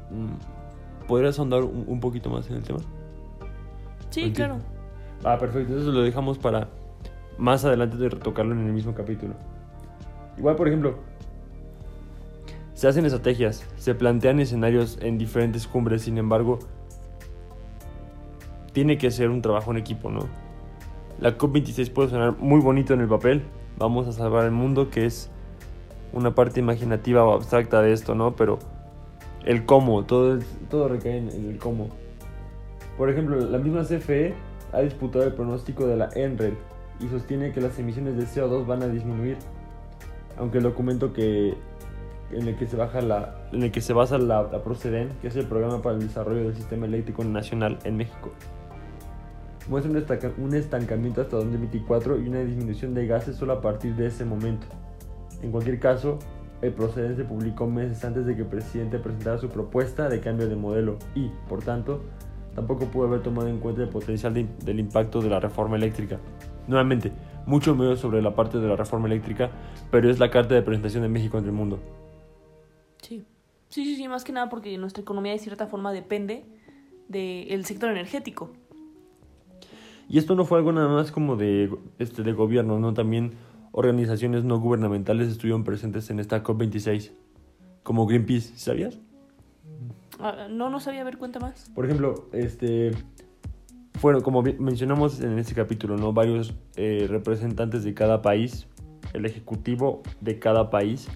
Mm, 0.10 1.08
¿Podrías 1.08 1.40
ahondar 1.40 1.64
un, 1.64 2.00
poquito 2.00 2.30
más 2.30 2.50
en 2.50 2.58
el 2.58 2.64
tema? 2.64 2.80
Sí, 4.10 4.32
claro. 4.34 4.60
Ah, 5.24 5.38
perfecto. 5.38 5.78
Eso 5.78 5.92
lo 5.92 6.02
dejamos 6.02 6.38
para 6.38 6.68
más 7.38 7.64
adelante 7.66 7.98
de 7.98 8.10
retocarlo 8.10 8.54
en 8.54 8.66
el 8.66 8.74
mismo 8.74 8.94
capítulo. 8.94 9.36
Igual, 10.38 10.56
por 10.56 10.68
ejemplo, 10.68 10.96
se 12.80 12.88
hacen 12.88 13.04
estrategias, 13.04 13.66
se 13.76 13.94
plantean 13.94 14.40
escenarios 14.40 15.00
en 15.02 15.18
diferentes 15.18 15.68
cumbres, 15.68 16.04
sin 16.04 16.18
embargo, 16.18 16.60
tiene 18.72 18.98
que 18.98 19.12
ser 19.12 19.32
un 19.32 19.42
trabajo 19.42 19.72
en 19.72 19.78
equipo, 19.78 20.10
¿no? 20.10 20.22
La 21.20 21.38
COP26 21.38 21.92
puede 21.92 22.08
sonar 22.08 22.38
muy 22.38 22.62
bonito 22.62 22.94
en 22.94 23.02
el 23.02 23.10
papel, 23.10 23.44
vamos 23.78 24.08
a 24.08 24.14
salvar 24.14 24.46
el 24.46 24.52
mundo, 24.52 24.90
que 24.90 25.06
es 25.06 25.30
una 26.14 26.34
parte 26.34 26.62
imaginativa 26.62 27.26
o 27.26 27.34
abstracta 27.34 27.82
de 27.82 27.92
esto, 27.92 28.16
¿no? 28.16 28.38
Pero 28.38 28.60
el 29.44 29.66
cómo, 29.66 30.06
todo, 30.06 30.40
todo 30.70 30.88
recae 30.88 31.18
en, 31.18 31.28
el 31.28 31.58
cómo. 31.58 31.90
Por 32.98 33.10
ejemplo, 33.10 33.42
la 33.42 33.58
misma 33.58 33.84
CFE 33.84 34.36
ha 34.72 34.80
disputado 34.80 35.26
el 35.26 35.34
pronóstico 35.34 35.86
de 35.86 35.98
la 35.98 36.10
ENRED 36.16 36.54
y 37.02 37.10
sostiene 37.10 37.52
que 37.52 37.60
las 37.60 37.78
emisiones 37.78 38.16
de 38.16 38.24
CO2 38.24 38.66
van 38.66 38.84
a 38.84 38.88
disminuir, 38.88 39.36
aunque 40.38 40.60
el 40.60 40.64
documento 40.64 41.12
que 41.12 41.58
en 42.32 42.48
el 42.48 42.56
que 42.56 42.68
se 42.68 42.76
baja 42.78 43.02
la 43.02 43.36
en 43.52 43.64
el 43.64 43.72
que 43.72 43.82
se 43.82 43.94
basa 43.94 44.18
la, 44.18 44.44
la 44.44 44.64
Proceden, 44.64 45.10
que 45.22 45.28
es 45.28 45.36
el 45.36 45.46
programa 45.48 45.82
para 45.82 45.96
el 45.96 46.02
desarrollo 46.02 46.44
del 46.44 46.56
sistema 46.56 46.86
eléctrico 46.86 47.24
nacional 47.24 47.80
en 47.84 47.98
México, 47.98 48.32
muestra 49.68 49.92
un, 49.92 49.98
estanca- 49.98 50.34
un 50.38 50.54
estancamiento 50.56 51.22
hasta 51.22 51.38
2024 51.38 52.20
y 52.20 52.28
una 52.28 52.40
disminución 52.42 52.94
de 52.94 53.08
gases 53.08 53.36
solo 53.36 53.54
a 53.54 53.62
partir 53.62 53.96
de 53.96 54.08
ese 54.08 54.26
momento. 54.26 54.68
En 55.42 55.52
cualquier 55.52 55.80
caso, 55.80 56.20
el 56.62 56.74
Proceden 56.74 57.16
se 57.16 57.24
publicó 57.24 57.68
meses 57.68 58.04
antes 58.04 58.26
de 58.26 58.36
que 58.36 58.42
el 58.42 58.48
presidente 58.48 59.00
presentara 59.00 59.38
su 59.38 59.50
propuesta 59.50 60.10
de 60.10 60.20
cambio 60.20 60.50
de 60.50 60.56
modelo 60.56 60.98
y, 61.16 61.30
por 61.48 61.64
tanto, 61.64 62.02
tampoco 62.56 62.86
pudo 62.86 63.08
haber 63.08 63.22
tomado 63.22 63.48
en 63.48 63.60
cuenta 63.60 63.82
el 63.84 63.90
potencial 63.90 64.34
de- 64.34 64.48
del 64.66 64.80
impacto 64.80 65.22
de 65.22 65.30
la 65.30 65.40
reforma 65.40 65.78
eléctrica. 65.78 66.18
Nuevamente, 66.68 67.12
mucho 67.46 67.76
menos 67.76 68.00
sobre 68.00 68.22
la 68.22 68.36
parte 68.36 68.60
de 68.60 68.68
la 68.68 68.76
reforma 68.76 69.08
eléctrica, 69.08 69.50
pero 69.90 70.10
es 70.10 70.20
la 70.20 70.30
carta 70.30 70.54
de 70.56 70.62
presentación 70.62 71.04
de 71.04 71.10
México 71.10 71.38
ante 71.38 71.50
el 71.50 71.56
mundo. 71.56 71.80
Sí. 73.70 73.86
Sí, 73.86 73.96
sí, 73.96 74.08
más 74.08 74.24
que 74.24 74.32
nada 74.32 74.50
porque 74.50 74.78
nuestra 74.78 75.02
economía 75.02 75.32
de 75.32 75.40
cierta 75.40 75.68
forma 75.68 75.92
depende 75.92 76.46
del 77.08 77.66
sector 77.66 77.90
energético. 77.90 78.52
Y 80.08 80.18
esto 80.18 80.36
no 80.36 80.44
fue 80.44 80.58
algo 80.58 80.72
nada 80.72 80.88
más 80.88 81.12
como 81.12 81.36
de, 81.36 81.72
este, 82.00 82.24
de 82.24 82.34
gobierno, 82.34 82.80
¿no? 82.80 82.94
También 82.94 83.34
organizaciones 83.72 84.44
no 84.44 84.60
gubernamentales 84.60 85.30
estuvieron 85.30 85.64
presentes 85.64 86.10
en 86.10 86.20
esta 86.20 86.44
COP26, 86.44 87.12
como 87.84 88.08
Greenpeace, 88.08 88.58
¿sabías? 88.58 88.98
Ah, 90.20 90.48
no, 90.50 90.70
no 90.70 90.80
sabía 90.80 91.04
ver 91.04 91.18
cuenta 91.18 91.40
más. 91.40 91.70
Por 91.76 91.86
ejemplo, 91.86 92.28
este 92.34 92.92
fueron, 94.00 94.22
como 94.22 94.42
mencionamos 94.42 95.20
en 95.22 95.38
este 95.38 95.54
capítulo, 95.54 95.96
¿no? 95.98 96.12
Varios 96.12 96.56
eh, 96.76 97.06
representantes 97.08 97.84
de 97.84 97.94
cada 97.94 98.22
país, 98.22 98.68
el 99.14 99.26
ejecutivo 99.26 100.02
de 100.22 100.40
cada 100.40 100.70
país 100.70 101.08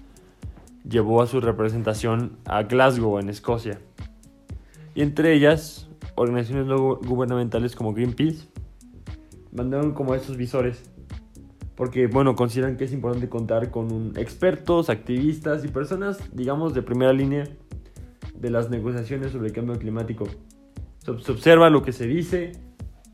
llevó 0.88 1.22
a 1.22 1.26
su 1.26 1.40
representación 1.40 2.38
a 2.44 2.62
Glasgow, 2.62 3.18
en 3.18 3.28
Escocia. 3.28 3.80
Y 4.94 5.02
entre 5.02 5.34
ellas, 5.34 5.88
organizaciones 6.14 6.66
no 6.66 6.76
gu- 6.78 7.06
gubernamentales 7.06 7.74
como 7.74 7.92
Greenpeace 7.94 8.48
mandaron 9.52 9.92
como 9.92 10.14
esos 10.14 10.36
visores. 10.36 10.90
Porque, 11.74 12.06
bueno, 12.06 12.36
consideran 12.36 12.76
que 12.76 12.84
es 12.84 12.92
importante 12.92 13.28
contar 13.28 13.70
con 13.72 14.12
expertos, 14.16 14.90
activistas 14.90 15.64
y 15.64 15.68
personas, 15.68 16.18
digamos, 16.32 16.72
de 16.72 16.82
primera 16.82 17.12
línea 17.12 17.48
de 18.36 18.50
las 18.50 18.70
negociaciones 18.70 19.32
sobre 19.32 19.48
el 19.48 19.52
cambio 19.52 19.76
climático. 19.78 20.26
Se 20.98 21.10
observa 21.10 21.70
lo 21.70 21.82
que 21.82 21.92
se 21.92 22.06
dice 22.06 22.52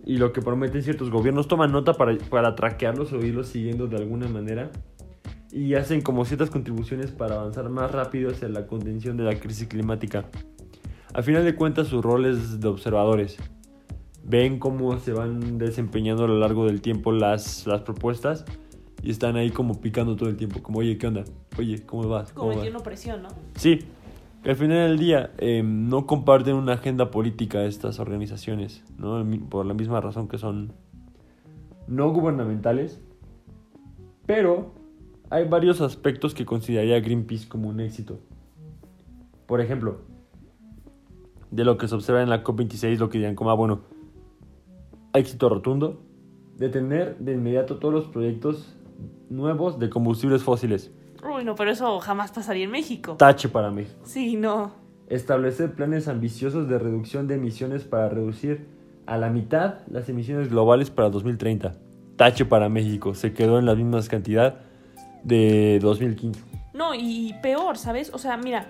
y 0.04 0.18
lo 0.18 0.32
que 0.32 0.42
prometen 0.42 0.82
ciertos 0.82 1.10
gobiernos, 1.10 1.48
toman 1.48 1.72
nota 1.72 1.94
para, 1.94 2.16
para 2.18 2.54
traquearlos 2.54 3.12
o 3.12 3.24
irlos 3.24 3.48
siguiendo 3.48 3.86
de 3.86 3.96
alguna 3.96 4.28
manera 4.28 4.70
y 5.52 5.74
hacen 5.74 6.00
como 6.00 6.24
ciertas 6.24 6.50
contribuciones 6.50 7.10
para 7.10 7.36
avanzar 7.36 7.68
más 7.70 7.90
rápido 7.90 8.30
hacia 8.30 8.48
la 8.48 8.66
contención 8.66 9.16
de 9.16 9.24
la 9.24 9.38
crisis 9.38 9.66
climática. 9.66 10.26
Al 11.12 11.24
final 11.24 11.44
de 11.44 11.54
cuentas 11.54 11.88
su 11.88 12.00
rol 12.02 12.26
es 12.26 12.60
de 12.60 12.68
observadores. 12.68 13.36
Ven 14.22 14.58
cómo 14.58 14.96
se 14.98 15.12
van 15.12 15.58
desempeñando 15.58 16.24
a 16.24 16.28
lo 16.28 16.38
largo 16.38 16.66
del 16.66 16.80
tiempo 16.80 17.10
las, 17.10 17.66
las 17.66 17.80
propuestas 17.80 18.44
y 19.02 19.10
están 19.10 19.36
ahí 19.36 19.50
como 19.50 19.80
picando 19.80 20.14
todo 20.14 20.28
el 20.28 20.36
tiempo, 20.36 20.62
como 20.62 20.80
oye, 20.80 20.98
¿qué 20.98 21.06
onda? 21.06 21.24
Oye, 21.58 21.84
¿cómo 21.84 22.08
vas? 22.08 22.32
Como 22.32 22.40
¿Cómo 22.40 22.48
vas?". 22.48 22.56
metiendo 22.58 22.82
presión, 22.82 23.22
¿no? 23.22 23.28
Sí, 23.56 23.80
al 24.44 24.56
final 24.56 24.88
del 24.88 24.98
día 24.98 25.32
eh, 25.38 25.62
no 25.64 26.06
comparten 26.06 26.54
una 26.54 26.74
agenda 26.74 27.10
política 27.10 27.64
estas 27.64 27.98
organizaciones, 27.98 28.84
¿no? 28.98 29.26
Por 29.48 29.66
la 29.66 29.74
misma 29.74 30.00
razón 30.00 30.28
que 30.28 30.38
son 30.38 30.72
no 31.88 32.12
gubernamentales, 32.12 33.00
pero 34.26 34.79
hay 35.30 35.48
varios 35.48 35.80
aspectos 35.80 36.34
que 36.34 36.44
consideraría 36.44 37.00
Greenpeace 37.00 37.48
como 37.48 37.68
un 37.68 37.80
éxito. 37.80 38.18
Por 39.46 39.60
ejemplo, 39.60 40.00
de 41.50 41.64
lo 41.64 41.78
que 41.78 41.88
se 41.88 41.94
observa 41.94 42.22
en 42.22 42.28
la 42.28 42.42
COP26, 42.42 42.98
lo 42.98 43.08
que 43.08 43.18
dirían 43.18 43.36
como, 43.36 43.50
ah, 43.50 43.54
bueno, 43.54 43.80
éxito 45.14 45.48
rotundo, 45.48 46.02
detener 46.56 47.16
de 47.18 47.34
inmediato 47.34 47.78
todos 47.78 47.94
los 47.94 48.06
proyectos 48.06 48.76
nuevos 49.28 49.78
de 49.78 49.88
combustibles 49.88 50.42
fósiles. 50.42 50.92
Uy, 51.22 51.44
no, 51.44 51.54
pero 51.54 51.70
eso 51.70 52.00
jamás 52.00 52.32
pasaría 52.32 52.64
en 52.64 52.70
México. 52.70 53.14
Tache 53.16 53.48
para 53.48 53.70
México. 53.70 54.00
Sí, 54.02 54.36
no. 54.36 54.72
Establecer 55.08 55.74
planes 55.74 56.08
ambiciosos 56.08 56.68
de 56.68 56.78
reducción 56.78 57.28
de 57.28 57.34
emisiones 57.34 57.84
para 57.84 58.08
reducir 58.08 58.66
a 59.06 59.16
la 59.16 59.30
mitad 59.30 59.80
las 59.90 60.08
emisiones 60.08 60.50
globales 60.50 60.90
para 60.90 61.10
2030. 61.10 61.74
Tache 62.16 62.44
para 62.44 62.68
México. 62.68 63.14
Se 63.14 63.32
quedó 63.32 63.58
en 63.58 63.66
la 63.66 63.74
misma 63.74 64.00
cantidad 64.02 64.69
de 65.24 65.78
2015. 65.80 66.40
No, 66.74 66.94
y 66.94 67.34
peor, 67.42 67.76
¿sabes? 67.76 68.10
O 68.12 68.18
sea, 68.18 68.36
mira, 68.36 68.66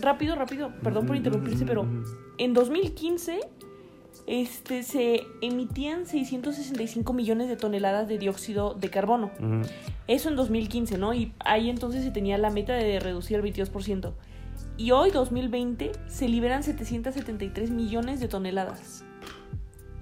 rápido, 0.00 0.34
rápido, 0.34 0.72
perdón 0.82 1.06
por 1.06 1.16
interrumpirse, 1.16 1.64
pero 1.64 1.86
en 2.38 2.54
2015 2.54 3.40
este, 4.26 4.82
se 4.82 5.26
emitían 5.40 6.06
665 6.06 7.12
millones 7.12 7.48
de 7.48 7.56
toneladas 7.56 8.08
de 8.08 8.18
dióxido 8.18 8.74
de 8.74 8.88
carbono. 8.88 9.30
Ujú. 9.38 9.62
Eso 10.06 10.28
en 10.28 10.36
2015, 10.36 10.98
¿no? 10.98 11.12
Y 11.14 11.32
ahí 11.40 11.70
entonces 11.70 12.04
se 12.04 12.10
tenía 12.10 12.38
la 12.38 12.50
meta 12.50 12.74
de 12.74 13.00
reducir 13.00 13.36
el 13.36 13.42
22%. 13.42 14.12
Y 14.76 14.90
hoy, 14.92 15.10
2020, 15.10 15.92
se 16.06 16.28
liberan 16.28 16.62
773 16.62 17.70
millones 17.70 18.20
de 18.20 18.28
toneladas. 18.28 19.04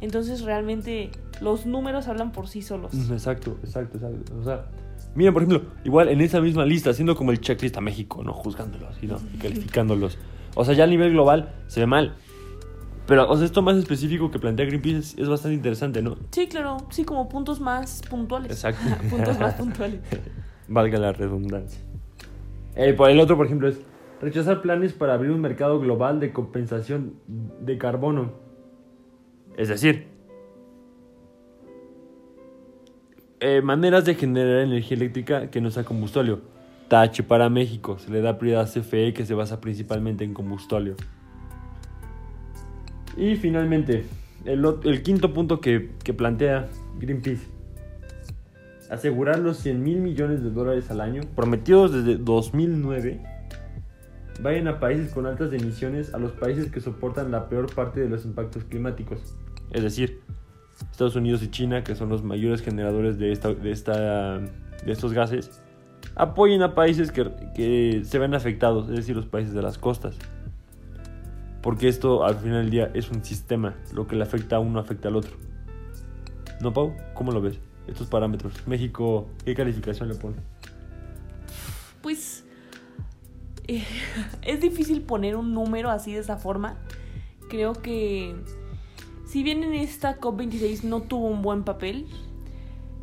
Entonces, 0.01 0.43
realmente, 0.43 1.11
los 1.41 1.67
números 1.67 2.09
hablan 2.09 2.33
por 2.33 2.49
sí 2.49 2.63
solos. 2.63 2.93
Exacto, 3.11 3.59
exacto, 3.63 3.99
exacto. 3.99 4.39
O 4.39 4.45
sea, 4.45 4.67
miren, 5.15 5.33
por 5.33 5.43
ejemplo, 5.43 5.71
igual 5.85 6.09
en 6.09 6.21
esa 6.21 6.41
misma 6.41 6.65
lista, 6.65 6.91
haciendo 6.91 7.17
como 7.17 7.31
el 7.33 7.41
checklist 7.41 7.77
a 7.77 7.81
México, 7.81 8.23
¿no? 8.23 8.33
Juzgándolos 8.33 9.03
y, 9.03 9.07
¿no? 9.07 9.19
y 9.35 9.39
calificándolos. 9.39 10.19
O 10.55 10.65
sea, 10.65 10.75
ya 10.75 10.85
a 10.85 10.87
nivel 10.87 11.13
global 11.13 11.55
se 11.67 11.81
ve 11.81 11.87
mal. 11.87 12.17
Pero, 13.07 13.29
o 13.29 13.37
sea, 13.37 13.45
esto 13.45 13.63
más 13.63 13.77
específico 13.77 14.31
que 14.31 14.39
plantea 14.39 14.67
Greenpeace 14.67 14.99
es, 14.99 15.19
es 15.19 15.29
bastante 15.29 15.55
interesante, 15.55 16.01
¿no? 16.03 16.17
Sí, 16.31 16.47
claro, 16.47 16.77
sí, 16.91 17.05
como 17.05 17.29
puntos 17.29 17.61
más 17.61 18.03
puntuales. 18.09 18.53
Exacto. 18.53 18.83
puntos 19.11 19.39
más 19.39 19.55
puntuales. 19.55 20.01
Valga 20.69 20.99
la 20.99 21.13
redundancia. 21.13 21.81
Eh, 22.77 22.93
por 22.93 23.11
el 23.11 23.19
otro, 23.19 23.37
por 23.37 23.47
ejemplo, 23.47 23.69
es 23.69 23.81
rechazar 24.21 24.63
planes 24.63 24.93
para 24.93 25.15
abrir 25.15 25.31
un 25.33 25.41
mercado 25.41 25.81
global 25.81 26.21
de 26.21 26.33
compensación 26.33 27.15
de 27.27 27.79
carbono. 27.79 28.33
Es 29.57 29.69
decir, 29.69 30.10
eh, 33.41 33.63
maneras 33.63 34.05
de 34.05 34.15
generar 34.15 34.63
energía 34.63 34.97
eléctrica 34.97 35.51
que 35.51 35.61
no 35.61 35.71
sea 35.71 35.85
combustóleo. 35.85 36.41
Tache 36.89 37.23
para 37.23 37.49
México. 37.49 37.99
Se 37.99 38.11
le 38.11 38.21
da 38.21 38.39
prioridad 38.39 38.63
a 38.63 38.67
CFE 38.67 39.13
que 39.13 39.25
se 39.25 39.35
basa 39.35 39.61
principalmente 39.61 40.25
en 40.25 40.35
combustóleo. 40.35 40.97
Y 43.17 43.37
finalmente, 43.37 44.05
el, 44.45 45.03
quinto 45.03 45.33
punto 45.33 45.61
que, 45.61 45.91
que 46.05 46.15
plantea 46.15 46.69
Greenpeace 46.99 47.61
asegurar 48.91 49.39
los 49.39 49.59
100 49.59 49.83
mil 49.83 50.01
millones 50.01 50.43
de 50.43 50.51
dólares 50.51 50.91
al 50.91 51.01
año, 51.01 51.23
prometidos 51.37 51.93
desde 51.93 52.17
2009, 52.17 53.23
vayan 54.43 54.69
a 54.69 54.81
países 54.81 55.13
con 55.13 55.27
altas 55.27 55.53
emisiones 55.53 56.13
a 56.13 56.19
los 56.19 56.33
países 56.33 56.71
que 56.71 56.81
soportan 56.81 57.31
la 57.31 57.49
peor 57.49 57.73
parte 57.73 58.01
de 58.01 58.09
los 58.09 58.25
impactos 58.25 58.65
climáticos. 58.65 59.37
Es 59.71 59.83
decir, 59.85 60.21
Estados 61.01 61.17
Unidos 61.17 61.43
y 61.43 61.49
China, 61.49 61.83
que 61.83 61.95
son 61.95 62.11
los 62.11 62.23
mayores 62.23 62.61
generadores 62.61 63.19
de, 63.19 63.33
esta, 63.33 63.55
de, 63.55 63.71
esta, 63.71 64.39
de 64.39 64.93
estos 64.93 65.15
gases, 65.15 65.63
apoyen 66.15 66.61
a 66.61 66.75
países 66.75 67.11
que, 67.11 67.33
que 67.55 68.03
se 68.05 68.19
ven 68.19 68.35
afectados, 68.35 68.91
es 68.91 68.97
decir, 68.97 69.17
los 69.17 69.25
países 69.25 69.55
de 69.55 69.63
las 69.63 69.79
costas. 69.79 70.15
Porque 71.63 71.89
esto 71.89 72.23
al 72.23 72.35
final 72.35 72.65
del 72.65 72.71
día 72.71 72.91
es 72.93 73.11
un 73.11 73.25
sistema, 73.25 73.77
lo 73.95 74.07
que 74.07 74.15
le 74.15 74.25
afecta 74.25 74.57
a 74.57 74.59
uno 74.59 74.79
afecta 74.79 75.09
al 75.09 75.17
otro. 75.17 75.39
¿No, 76.61 76.75
Pau? 76.75 76.95
¿Cómo 77.15 77.33
lo 77.33 77.41
ves? 77.41 77.59
Estos 77.87 78.07
parámetros. 78.07 78.53
México, 78.67 79.27
¿qué 79.47 79.55
calificación 79.55 80.11
le 80.11 80.17
pone? 80.17 80.37
Pues 82.03 82.45
eh, 83.69 83.87
es 84.43 84.61
difícil 84.61 85.01
poner 85.01 85.35
un 85.35 85.55
número 85.55 85.89
así 85.89 86.13
de 86.13 86.21
esa 86.21 86.37
forma. 86.37 86.77
Creo 87.49 87.73
que 87.73 88.37
si 89.31 89.45
bien 89.45 89.63
en 89.63 89.75
esta 89.75 90.19
COP26 90.19 90.83
no 90.83 91.03
tuvo 91.03 91.29
un 91.29 91.41
buen 91.41 91.63
papel, 91.63 92.09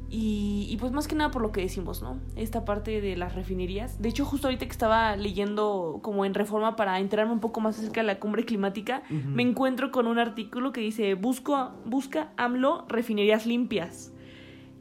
y, 0.09 0.67
y 0.69 0.75
pues 0.75 0.91
más 0.91 1.07
que 1.07 1.15
nada 1.15 1.31
por 1.31 1.41
lo 1.41 1.53
que 1.53 1.61
decimos, 1.61 2.01
¿no? 2.01 2.19
Esta 2.35 2.65
parte 2.65 2.99
de 2.99 3.15
las 3.15 3.33
refinerías. 3.33 4.01
De 4.01 4.09
hecho, 4.09 4.25
justo 4.25 4.47
ahorita 4.47 4.65
que 4.65 4.71
estaba 4.71 5.15
leyendo 5.15 5.99
como 6.01 6.25
en 6.25 6.33
reforma 6.33 6.75
para 6.75 6.99
enterarme 6.99 7.31
un 7.31 7.39
poco 7.39 7.61
más 7.61 7.79
acerca 7.79 8.01
de 8.01 8.07
la 8.07 8.19
cumbre 8.19 8.43
climática, 8.43 9.03
me 9.09 9.41
encuentro 9.41 9.89
con 9.89 10.05
un 10.05 10.19
artículo 10.19 10.73
que 10.73 10.81
dice, 10.81 11.13
Busco, 11.13 11.71
busca 11.85 12.33
AMLO 12.35 12.85
refinerías 12.89 13.45
limpias. 13.45 14.11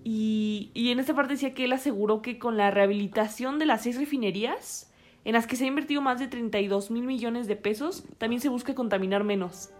Y, 0.03 0.73
y 0.75 0.91
en 0.91 0.99
esta 0.99 1.15
parte 1.15 1.35
decía 1.35 1.55
que 1.55 1.67
él 1.67 1.73
aseguró 1.73 2.23
que 2.23 2.41
con 2.41 2.57
la 2.57 2.73
rehabilitación 2.73 3.61
de 3.61 3.67
las 3.67 3.83
seis 3.83 3.99
refinerías, 3.99 4.93
en 5.25 5.35
las 5.35 5.47
que 5.47 5.55
se 5.55 5.65
ha 5.65 5.69
invertido 5.69 6.03
más 6.03 6.19
de 6.19 6.27
32 6.27 6.91
mil 6.91 7.05
millones 7.05 7.47
de 7.47 7.55
pesos, 7.55 8.03
también 8.19 8.41
se 8.41 8.49
busca 8.49 8.75
contaminar 8.75 9.23
menos. 9.23 9.71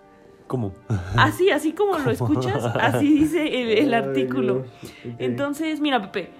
¿Cómo? 0.47 0.73
Así, 1.17 1.51
así 1.51 1.73
como 1.73 1.99
lo 1.99 2.11
escuchas, 2.11 2.65
así 2.65 3.13
dice 3.21 3.63
el, 3.63 3.79
el 3.79 3.95
artículo. 3.95 4.65
Entonces, 5.03 5.17
Entonces, 5.19 5.81
mira, 5.81 6.01
Pepe, 6.01 6.31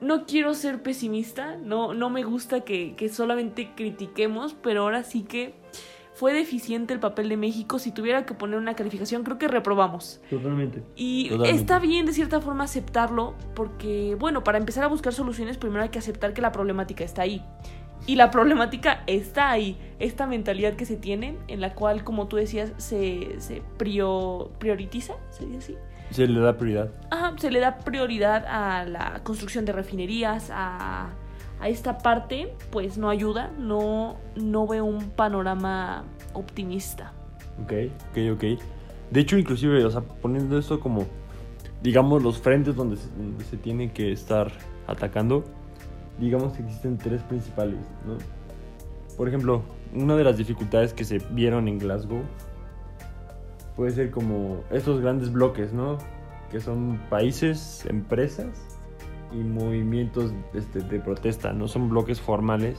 no 0.00 0.26
quiero 0.26 0.54
ser 0.54 0.82
pesimista, 0.82 1.56
no, 1.56 1.92
no 1.94 2.10
me 2.10 2.22
gusta 2.22 2.60
que, 2.60 2.94
que 2.94 3.08
solamente 3.08 3.72
critiquemos, 3.74 4.54
pero 4.54 4.82
ahora 4.82 5.02
sí 5.02 5.22
que 5.22 5.54
fue 6.14 6.32
deficiente 6.32 6.92
el 6.92 7.00
papel 7.00 7.28
de 7.28 7.36
México. 7.36 7.78
Si 7.78 7.92
tuviera 7.92 8.26
que 8.26 8.34
poner 8.34 8.58
una 8.58 8.74
calificación, 8.74 9.22
creo 9.22 9.38
que 9.38 9.46
reprobamos. 9.46 10.20
Totalmente. 10.28 10.82
Y 10.96 11.28
Totalmente. 11.28 11.60
está 11.60 11.78
bien 11.78 12.06
de 12.06 12.12
cierta 12.12 12.40
forma 12.40 12.64
aceptarlo, 12.64 13.34
porque, 13.54 14.16
bueno, 14.18 14.42
para 14.42 14.58
empezar 14.58 14.82
a 14.82 14.88
buscar 14.88 15.12
soluciones, 15.12 15.58
primero 15.58 15.82
hay 15.82 15.90
que 15.90 15.98
aceptar 16.00 16.32
que 16.32 16.42
la 16.42 16.50
problemática 16.50 17.04
está 17.04 17.22
ahí. 17.22 17.44
Y 18.06 18.16
la 18.16 18.30
problemática 18.30 19.02
está 19.06 19.50
ahí, 19.50 19.76
esta 19.98 20.26
mentalidad 20.26 20.74
que 20.74 20.86
se 20.86 20.96
tiene, 20.96 21.36
en 21.48 21.60
la 21.60 21.74
cual, 21.74 22.04
como 22.04 22.26
tú 22.26 22.36
decías, 22.36 22.72
se, 22.78 23.40
se 23.40 23.62
prio- 23.78 24.50
prioritiza, 24.58 25.14
¿se 25.30 25.44
dice 25.46 25.58
así? 25.58 25.76
Se 26.10 26.26
le 26.26 26.40
da 26.40 26.56
prioridad. 26.56 26.90
Ajá, 27.10 27.34
se 27.36 27.50
le 27.50 27.60
da 27.60 27.78
prioridad 27.78 28.46
a 28.46 28.84
la 28.84 29.20
construcción 29.24 29.66
de 29.66 29.72
refinerías, 29.72 30.50
a, 30.50 31.10
a 31.60 31.68
esta 31.68 31.98
parte, 31.98 32.54
pues 32.70 32.96
no 32.96 33.10
ayuda, 33.10 33.50
no, 33.58 34.16
no 34.36 34.66
veo 34.66 34.86
un 34.86 35.10
panorama 35.10 36.04
optimista. 36.32 37.12
Ok, 37.62 37.72
ok, 38.10 38.18
ok. 38.34 38.44
De 39.10 39.20
hecho, 39.20 39.36
inclusive, 39.36 39.84
o 39.84 39.90
sea, 39.90 40.00
poniendo 40.00 40.58
esto 40.58 40.80
como, 40.80 41.04
digamos, 41.82 42.22
los 42.22 42.38
frentes 42.38 42.74
donde 42.74 42.96
se, 42.96 43.08
donde 43.10 43.44
se 43.44 43.56
tiene 43.58 43.92
que 43.92 44.12
estar 44.12 44.50
atacando, 44.86 45.44
digamos 46.18 46.52
que 46.54 46.62
existen 46.62 46.98
tres 46.98 47.22
principales, 47.22 47.80
¿no? 48.06 48.16
Por 49.16 49.28
ejemplo, 49.28 49.62
una 49.94 50.16
de 50.16 50.24
las 50.24 50.36
dificultades 50.36 50.92
que 50.92 51.04
se 51.04 51.18
vieron 51.30 51.68
en 51.68 51.78
Glasgow 51.78 52.22
puede 53.76 53.92
ser 53.92 54.10
como 54.10 54.62
estos 54.70 55.00
grandes 55.00 55.32
bloques, 55.32 55.72
¿no? 55.72 55.98
Que 56.50 56.60
son 56.60 56.98
países, 57.10 57.84
empresas 57.88 58.78
y 59.32 59.36
movimientos 59.36 60.32
este, 60.54 60.80
de 60.80 61.00
protesta, 61.00 61.52
no 61.52 61.68
son 61.68 61.88
bloques 61.88 62.20
formales, 62.20 62.78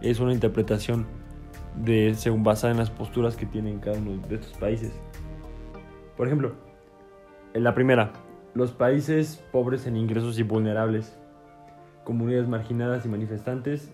es 0.00 0.20
una 0.20 0.32
interpretación 0.32 1.06
de 1.76 2.14
según 2.14 2.44
basada 2.44 2.72
en 2.72 2.78
las 2.78 2.90
posturas 2.90 3.36
que 3.36 3.46
tienen 3.46 3.78
cada 3.78 3.98
uno 3.98 4.20
de 4.28 4.34
estos 4.34 4.52
países. 4.58 4.92
Por 6.16 6.26
ejemplo, 6.26 6.52
en 7.54 7.64
la 7.64 7.74
primera, 7.74 8.12
los 8.54 8.72
países 8.72 9.42
pobres 9.52 9.86
en 9.86 9.96
ingresos 9.96 10.38
y 10.38 10.42
vulnerables, 10.42 11.18
comunidades 12.04 12.48
marginadas 12.48 13.04
y 13.04 13.08
manifestantes 13.08 13.90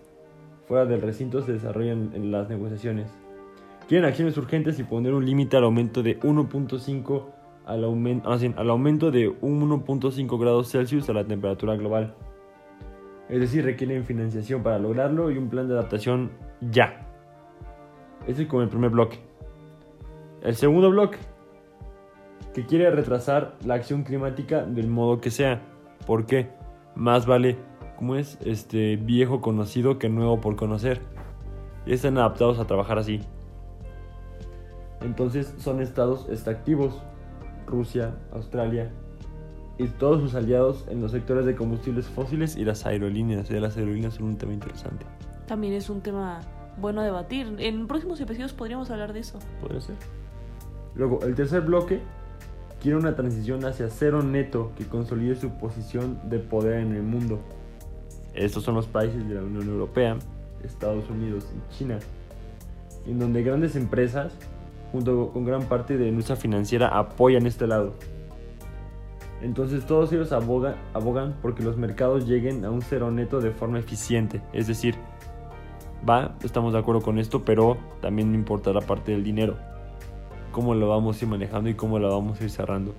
fuera 0.67 0.85
del 0.85 1.01
recinto 1.01 1.41
se 1.41 1.53
desarrollan 1.53 2.11
en 2.13 2.31
las 2.31 2.49
negociaciones. 2.49 3.11
Quieren 3.87 4.07
acciones 4.07 4.37
urgentes 4.37 4.79
y 4.79 4.83
poner 4.83 5.13
un 5.13 5.25
límite 5.25 5.57
al 5.57 5.63
aumento 5.63 6.03
de 6.03 6.19
1.5 6.19 7.25
al, 7.65 7.83
aumento, 7.83 8.29
al 8.29 8.69
aumento 8.69 9.11
de 9.11 9.29
1.5 9.29 10.39
grados 10.39 10.71
Celsius 10.71 11.09
a 11.09 11.13
la 11.13 11.25
temperatura 11.25 11.75
global. 11.75 12.15
Es 13.29 13.39
decir, 13.39 13.63
requieren 13.63 14.05
financiación 14.05 14.63
para 14.63 14.79
lograrlo 14.79 15.29
y 15.29 15.37
un 15.37 15.49
plan 15.49 15.67
de 15.67 15.75
adaptación 15.75 16.31
ya. 16.61 17.07
Ese 18.27 18.43
es 18.43 18.47
como 18.47 18.63
el 18.63 18.69
primer 18.69 18.89
bloque. 18.89 19.19
El 20.41 20.55
segundo 20.55 20.89
bloque, 20.89 21.19
que 22.53 22.65
quiere 22.65 22.89
retrasar 22.89 23.55
la 23.65 23.75
acción 23.75 24.03
climática 24.03 24.63
del 24.63 24.87
modo 24.87 25.21
que 25.21 25.29
sea. 25.29 25.61
¿Por 26.07 26.25
qué? 26.25 26.49
Más 26.95 27.25
vale, 27.27 27.57
como 27.99 28.15
es? 28.15 28.37
Este 28.45 28.95
viejo 28.95 29.41
conocido 29.41 29.99
que 29.99 30.07
nuevo 30.07 30.39
por 30.39 30.55
conocer. 30.55 31.01
Y 31.85 31.91
están 31.91 32.17
adaptados 32.17 32.57
a 32.57 32.65
trabajar 32.65 32.97
así. 32.97 33.19
Entonces 35.01 35.53
son 35.57 35.81
estados 35.81 36.25
extractivos. 36.29 37.03
Rusia, 37.67 38.15
Australia, 38.31 38.89
y 39.77 39.87
todos 39.87 40.21
sus 40.21 40.33
aliados 40.33 40.85
en 40.89 41.01
los 41.01 41.11
sectores 41.11 41.45
de 41.45 41.55
combustibles 41.55 42.07
fósiles 42.07 42.55
y 42.55 42.63
las 42.63 42.85
aerolíneas. 42.85 43.51
las 43.51 43.75
aerolíneas 43.75 44.13
son 44.13 44.27
un 44.27 44.37
tema 44.37 44.53
interesante. 44.53 45.05
También 45.45 45.73
es 45.73 45.89
un 45.89 45.99
tema 45.99 46.39
bueno 46.79 47.01
a 47.01 47.03
debatir. 47.03 47.53
En 47.59 47.85
próximos 47.85 48.19
episodios 48.21 48.53
podríamos 48.53 48.89
hablar 48.91 49.11
de 49.11 49.19
eso. 49.19 49.39
Podría 49.59 49.81
ser. 49.81 49.95
Luego, 50.95 51.19
el 51.23 51.35
tercer 51.35 51.61
bloque 51.61 51.99
quiere 52.81 52.97
una 52.97 53.15
transición 53.15 53.65
hacia 53.65 53.89
cero 53.89 54.23
neto 54.23 54.71
que 54.77 54.85
consolide 54.85 55.35
su 55.35 55.49
posición 55.49 56.17
de 56.29 56.39
poder 56.39 56.79
en 56.79 56.95
el 56.95 57.03
mundo. 57.03 57.39
Estos 58.39 58.63
son 58.63 58.75
los 58.75 58.87
países 58.87 59.27
de 59.27 59.35
la 59.35 59.41
Unión 59.41 59.67
Europea, 59.67 60.17
Estados 60.63 61.09
Unidos 61.09 61.45
y 61.53 61.75
China, 61.75 61.99
en 63.05 63.19
donde 63.19 63.43
grandes 63.43 63.75
empresas, 63.75 64.33
junto 64.93 65.31
con 65.33 65.43
gran 65.43 65.63
parte 65.63 65.97
de 65.97 66.09
nuestra 66.13 66.37
financiera, 66.37 66.87
apoyan 66.87 67.45
este 67.45 67.67
lado. 67.67 67.95
Entonces 69.41 69.85
todos 69.85 70.13
ellos 70.13 70.31
abogan, 70.31 70.75
abogan 70.93 71.35
porque 71.41 71.63
los 71.63 71.75
mercados 71.75 72.29
lleguen 72.29 72.63
a 72.63 72.71
un 72.71 72.81
cero 72.81 73.11
neto 73.11 73.41
de 73.41 73.51
forma 73.51 73.77
eficiente. 73.77 74.41
Es 74.53 74.67
decir, 74.67 74.95
va, 76.09 76.33
estamos 76.41 76.71
de 76.71 76.79
acuerdo 76.79 77.01
con 77.01 77.19
esto, 77.19 77.43
pero 77.43 77.77
también 77.99 78.33
importa 78.33 78.71
la 78.71 78.81
parte 78.81 79.11
del 79.11 79.25
dinero. 79.25 79.57
Cómo 80.53 80.75
lo 80.75 80.87
vamos 80.87 81.21
a 81.21 81.25
ir 81.25 81.29
manejando 81.29 81.69
y 81.69 81.73
cómo 81.73 81.99
lo 81.99 82.09
vamos 82.09 82.39
a 82.39 82.43
ir 82.45 82.49
cerrando. 82.49 82.95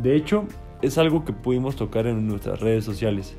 De 0.00 0.16
hecho, 0.16 0.44
es 0.80 0.96
algo 0.96 1.26
que 1.26 1.34
pudimos 1.34 1.76
tocar 1.76 2.06
en 2.06 2.26
nuestras 2.26 2.60
redes 2.60 2.86
sociales. 2.86 3.36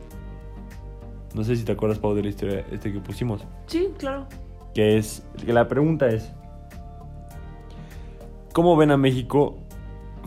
No 1.33 1.43
sé 1.43 1.55
si 1.55 1.63
te 1.63 1.71
acuerdas, 1.71 1.99
Pau, 1.99 2.15
de 2.15 2.23
la 2.23 2.29
historia 2.29 2.65
este 2.71 2.91
que 2.91 2.99
pusimos. 2.99 3.45
Sí, 3.67 3.89
claro. 3.97 4.27
Que 4.73 4.97
es, 4.97 5.25
que 5.45 5.53
la 5.53 5.67
pregunta 5.67 6.07
es, 6.07 6.31
¿cómo 8.53 8.75
ven 8.75 8.91
a 8.91 8.97
México 8.97 9.57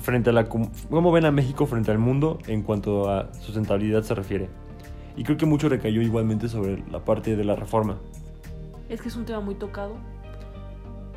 frente 0.02 0.30
a 0.30 0.32
la 0.32 0.48
cómo 0.48 1.12
ven 1.12 1.24
a 1.24 1.30
México 1.30 1.66
frente 1.66 1.90
al 1.90 1.98
mundo 1.98 2.38
en 2.46 2.62
cuanto 2.62 3.08
a 3.08 3.32
sustentabilidad 3.34 4.02
se 4.02 4.14
refiere. 4.14 4.48
Y 5.16 5.24
creo 5.24 5.36
que 5.36 5.46
mucho 5.46 5.68
recayó 5.68 6.02
igualmente 6.02 6.48
sobre 6.48 6.82
la 6.90 7.04
parte 7.04 7.36
de 7.36 7.44
la 7.44 7.54
reforma. 7.54 7.98
Es 8.88 9.00
que 9.00 9.08
es 9.08 9.16
un 9.16 9.24
tema 9.24 9.40
muy 9.40 9.54
tocado. 9.54 9.94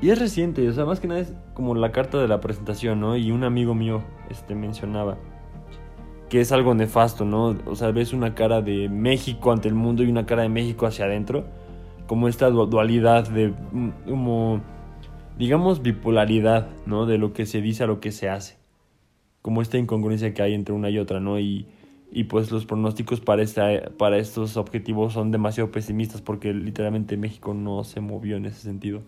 Y 0.01 0.09
es 0.09 0.19
reciente, 0.19 0.67
o 0.67 0.73
sea, 0.73 0.85
más 0.85 0.99
que 0.99 1.07
nada 1.07 1.21
es 1.21 1.33
como 1.53 1.73
la 1.73 1.91
carta 1.91 2.17
de 2.17 2.27
la 2.27 2.41
presentación, 2.41 2.99
¿no? 2.99 3.15
Y 3.15 3.31
un 3.31 3.43
amigo 3.43 3.73
mío 3.73 4.03
este, 4.29 4.53
mencionaba 4.53 5.17
que 6.29 6.41
es 6.41 6.51
algo 6.51 6.73
nefasto, 6.73 7.25
¿no? 7.25 7.57
O 7.65 7.75
sea, 7.75 7.91
ves 7.91 8.13
una 8.13 8.35
cara 8.35 8.61
de 8.61 8.89
México 8.89 9.51
ante 9.51 9.67
el 9.67 9.75
mundo 9.75 10.03
y 10.03 10.09
una 10.09 10.25
cara 10.25 10.43
de 10.43 10.49
México 10.49 10.85
hacia 10.85 11.05
adentro, 11.05 11.45
como 12.07 12.27
esta 12.27 12.49
dualidad 12.49 13.27
de, 13.29 13.49
mm, 13.71 13.89
como, 14.07 14.61
digamos, 15.37 15.81
bipolaridad, 15.81 16.67
¿no? 16.85 17.05
De 17.05 17.17
lo 17.17 17.33
que 17.33 17.45
se 17.45 17.61
dice 17.61 17.83
a 17.83 17.87
lo 17.87 17.99
que 17.99 18.11
se 18.11 18.29
hace 18.29 18.57
como 19.45 19.61
esta 19.61 19.77
incongruencia 19.77 20.33
que 20.33 20.41
hay 20.41 20.55
entre 20.55 20.73
una 20.73 20.89
y 20.89 20.97
otra, 20.97 21.19
¿no? 21.19 21.39
Y, 21.39 21.67
y 22.11 22.23
pues 22.23 22.49
los 22.49 22.65
pronósticos 22.65 23.21
para, 23.21 23.43
esta, 23.43 23.91
para 23.95 24.17
estos 24.17 24.57
objetivos 24.57 25.13
son 25.13 25.29
demasiado 25.29 25.69
pesimistas 25.69 26.19
porque 26.23 26.51
literalmente 26.51 27.15
México 27.15 27.53
no 27.53 27.83
se 27.83 28.01
movió 28.01 28.37
en 28.37 28.47
ese 28.47 28.61
sentido. 28.61 29.03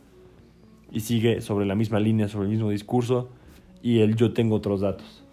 Y 0.91 0.99
sigue 0.99 1.41
sobre 1.41 1.65
la 1.65 1.73
misma 1.73 1.99
línea, 1.99 2.27
sobre 2.27 2.45
el 2.45 2.51
mismo 2.51 2.69
discurso 2.69 3.29
y 3.81 4.01
el 4.01 4.15
yo 4.15 4.31
tengo 4.31 4.53
otros 4.53 4.81
datos. 4.81 5.23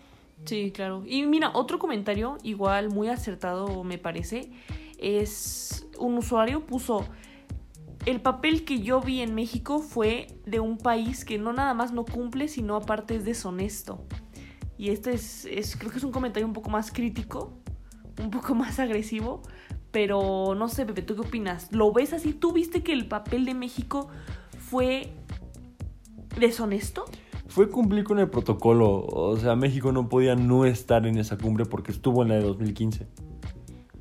Sí, 0.45 0.73
claro. 0.73 1.03
Y 1.07 1.27
mira, 1.27 1.51
otro 1.55 1.79
comentario 1.79 2.39
igual 2.43 2.91
muy 2.91 3.09
acertado 3.09 3.83
me 3.85 3.99
parece 3.99 4.51
es 4.99 5.87
un 5.99 6.19
usuario 6.19 6.67
puso 6.67 7.07
el 8.07 8.21
papel 8.21 8.65
que 8.65 8.81
yo 8.81 9.01
vi 9.01 9.21
en 9.21 9.35
México 9.35 9.81
fue 9.81 10.27
de 10.45 10.61
un 10.61 10.77
país 10.77 11.25
que 11.25 11.39
no 11.39 11.53
nada 11.53 11.75
más 11.75 11.93
no 11.93 12.05
cumple, 12.05 12.49
sino 12.49 12.77
aparte 12.77 13.17
es 13.17 13.25
deshonesto. 13.25 14.05
Y 14.77 14.91
este 14.91 15.15
es, 15.15 15.77
creo 15.79 15.91
que 15.91 15.99
es 15.99 16.05
un 16.05 16.13
comentario 16.13 16.47
un 16.47 16.53
poco 16.53 16.69
más 16.69 16.91
crítico, 16.91 17.55
un 18.21 18.31
poco 18.31 18.55
más 18.55 18.79
agresivo, 18.79 19.43
pero 19.91 20.55
no 20.55 20.69
sé, 20.69 20.85
Pepe, 20.85 21.03
¿tú 21.03 21.15
qué 21.15 21.23
opinas? 21.23 21.73
¿Lo 21.73 21.93
ves 21.93 22.13
así? 22.13 22.35
¿Tú 22.35 22.53
viste 22.53 22.83
que 22.83 22.93
el 22.93 23.07
papel 23.07 23.45
de 23.45 23.55
México 23.55 24.09
fue 24.59 25.13
deshonesto? 26.39 27.07
Fue 27.55 27.71
cumplir 27.71 28.03
con 28.03 28.19
el 28.19 28.29
protocolo, 28.29 29.07
o 29.07 29.37
sea, 29.37 29.55
México 29.55 29.93
no 29.93 30.09
podía 30.09 30.35
no 30.35 30.65
estar 30.65 31.07
en 31.07 31.19
esa 31.19 31.39
cumbre 31.39 31.65
porque 31.65 31.93
estuvo 31.93 32.25
en 32.25 32.31
la 32.31 32.35
de 32.35 32.43
2015. 32.43 33.07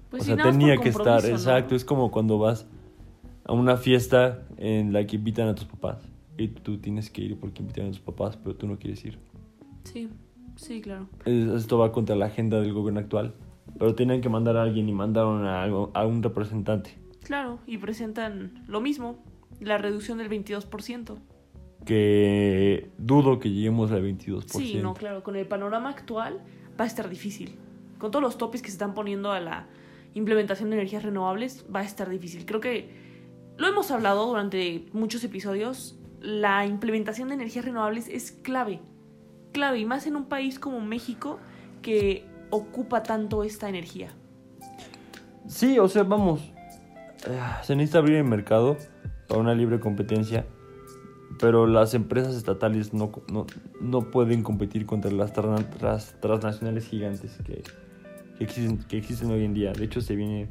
Pues 0.10 0.24
o 0.24 0.26
sea, 0.26 0.38
tenía 0.38 0.78
que 0.78 0.90
estar, 0.90 1.24
exacto, 1.24 1.76
es 1.76 1.86
como 1.86 2.10
cuando 2.10 2.40
vas 2.40 2.66
a 3.46 3.54
una 3.54 3.78
fiesta 3.78 4.48
en 4.58 4.92
la 4.92 5.06
que 5.06 5.18
invitan 5.18 5.50
a 5.50 5.54
tus 5.54 5.66
papás 5.66 6.00
y 6.36 6.48
tú 6.48 6.80
tienes 6.80 7.12
que 7.12 7.22
ir 7.22 7.40
porque 7.40 7.62
invitan 7.62 7.86
a 7.86 7.92
tus 7.92 8.00
papás, 8.00 8.38
pero 8.38 8.56
tú 8.56 8.66
no 8.66 8.80
quieres 8.80 9.06
ir. 9.06 9.20
Sí. 9.84 10.10
Sí, 10.56 10.82
claro. 10.82 11.08
Esto 11.24 11.78
va 11.78 11.92
contra 11.92 12.16
la 12.16 12.26
agenda 12.26 12.60
del 12.60 12.74
gobierno 12.74 13.02
actual. 13.02 13.36
Pero 13.78 13.94
tienen 13.94 14.22
que 14.22 14.30
mandar 14.30 14.58
a 14.58 14.64
alguien 14.64 14.90
y 14.90 14.94
mandaron 14.94 15.46
a, 15.46 15.64
a 15.64 16.06
un 16.08 16.24
representante. 16.24 16.98
Claro, 17.24 17.60
y 17.68 17.78
presentan 17.78 18.64
lo 18.68 18.82
mismo, 18.82 19.24
la 19.60 19.78
reducción 19.78 20.18
del 20.18 20.30
22%. 20.30 21.18
Que 21.86 22.90
dudo 22.98 23.40
que 23.40 23.50
lleguemos 23.50 23.92
al 23.92 24.04
22%. 24.04 24.44
Sí, 24.48 24.80
no, 24.82 24.94
claro, 24.94 25.24
con 25.24 25.36
el 25.36 25.46
panorama 25.46 25.90
actual 25.90 26.42
va 26.80 26.86
a 26.86 26.88
estar 26.88 27.10
difícil. 27.10 27.58
Con 27.98 28.12
todos 28.12 28.24
los 28.24 28.38
topes 28.38 28.62
que 28.62 28.70
se 28.70 28.74
están 28.74 28.94
poniendo 28.94 29.32
a 29.32 29.40
la 29.40 29.68
implementación 30.14 30.70
de 30.70 30.78
energías 30.78 31.04
renovables, 31.04 31.66
va 31.74 31.82
a 31.82 31.84
estar 31.84 32.10
difícil. 32.10 32.46
Creo 32.46 32.62
que 32.62 32.90
lo 33.58 33.68
hemos 33.68 33.92
hablado 33.92 34.26
durante 34.26 34.86
muchos 34.94 35.24
episodios, 35.24 35.98
la 36.22 36.66
implementación 36.66 37.28
de 37.30 37.36
energías 37.36 37.66
renovables 37.66 38.08
es 38.08 38.32
clave 38.32 38.80
clave, 39.54 39.80
y 39.80 39.86
más 39.86 40.06
en 40.06 40.18
un 40.18 40.26
país 40.26 40.60
como 40.60 40.82
México 40.82 41.40
que 41.82 42.26
ocupa 42.50 43.04
tanto 43.04 43.46
esta 43.46 43.70
energía. 43.70 44.10
Sí, 45.48 45.80
o 45.80 45.88
sea, 45.88 46.04
vamos, 46.04 46.42
eh, 47.28 47.40
se 47.62 47.76
necesita 47.76 48.00
abrir 48.00 48.18
el 48.18 48.26
mercado 48.26 48.76
para 49.30 49.40
una 49.40 49.54
libre 49.54 49.80
competencia, 49.80 50.46
pero 51.40 51.68
las 51.68 51.94
empresas 51.94 52.36
estatales 52.36 52.94
no, 52.94 53.12
no, 53.82 54.02
pueden 54.12 54.44
competir 54.44 54.86
contra 54.86 55.12
las, 55.12 55.34
transnacionales 55.34 56.88
gigantes 56.88 57.38
que, 57.46 57.64
que, 58.38 58.44
existen, 58.44 58.78
que 58.80 58.98
existen 58.98 59.32
hoy 59.32 59.46
en 59.46 59.54
día. 59.54 59.74
De 59.74 59.86
hecho, 59.86 60.02
se 60.02 60.16
viene, 60.16 60.48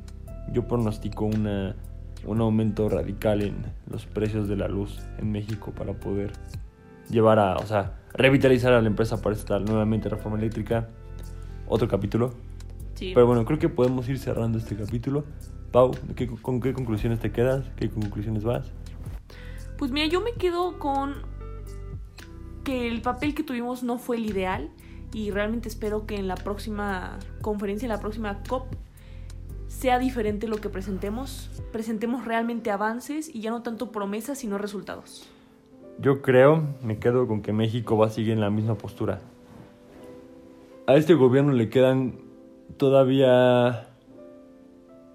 yo 0.52 0.66
pronostico 0.66 1.24
una, 1.24 1.76
un 2.24 2.40
aumento 2.40 2.88
radical 2.88 3.42
en 3.42 3.56
los 3.90 4.06
precios 4.06 4.48
de 4.48 4.56
la 4.56 4.68
luz 4.68 5.00
en 5.18 5.30
México 5.30 5.72
para 5.72 5.94
poder 5.94 6.32
llevar 7.10 7.38
a, 7.38 7.56
o 7.56 7.66
sea, 7.66 7.94
revitalizar 8.14 8.72
a 8.72 8.80
la 8.80 8.88
empresa 8.88 9.20
para 9.20 9.34
estar 9.34 9.60
nuevamente 9.60 10.08
reforma 10.08 10.38
eléctrica. 10.38 10.88
Otro 11.66 11.88
capítulo. 11.88 12.34
Sí. 12.94 13.12
Pero 13.14 13.26
bueno, 13.26 13.44
creo 13.44 13.58
que 13.58 13.68
podemos 13.68 14.08
ir 14.08 14.18
cerrando 14.18 14.58
este 14.58 14.76
capítulo. 14.76 15.24
Pau, 15.70 15.92
¿con 16.42 16.60
qué 16.60 16.74
conclusiones 16.74 17.18
te 17.20 17.32
quedas? 17.32 17.64
¿Qué 17.76 17.88
conclusiones 17.88 18.44
vas? 18.44 18.72
Pues 19.82 19.90
mira, 19.90 20.06
yo 20.06 20.20
me 20.20 20.34
quedo 20.34 20.78
con 20.78 21.14
que 22.62 22.86
el 22.86 23.02
papel 23.02 23.34
que 23.34 23.42
tuvimos 23.42 23.82
no 23.82 23.98
fue 23.98 24.16
el 24.16 24.26
ideal 24.26 24.70
y 25.12 25.32
realmente 25.32 25.68
espero 25.68 26.06
que 26.06 26.14
en 26.14 26.28
la 26.28 26.36
próxima 26.36 27.18
conferencia, 27.40 27.86
en 27.86 27.90
la 27.90 27.98
próxima 27.98 28.44
COP, 28.48 28.76
sea 29.66 29.98
diferente 29.98 30.46
lo 30.46 30.58
que 30.58 30.68
presentemos, 30.68 31.50
presentemos 31.72 32.24
realmente 32.24 32.70
avances 32.70 33.28
y 33.34 33.40
ya 33.40 33.50
no 33.50 33.64
tanto 33.64 33.90
promesas, 33.90 34.38
sino 34.38 34.56
resultados. 34.56 35.28
Yo 35.98 36.22
creo, 36.22 36.62
me 36.84 37.00
quedo 37.00 37.26
con 37.26 37.42
que 37.42 37.52
México 37.52 37.96
va 37.96 38.06
a 38.06 38.10
seguir 38.10 38.34
en 38.34 38.40
la 38.40 38.50
misma 38.50 38.76
postura. 38.76 39.18
A 40.86 40.94
este 40.94 41.14
gobierno 41.14 41.50
le 41.54 41.70
quedan 41.70 42.20
todavía 42.76 43.88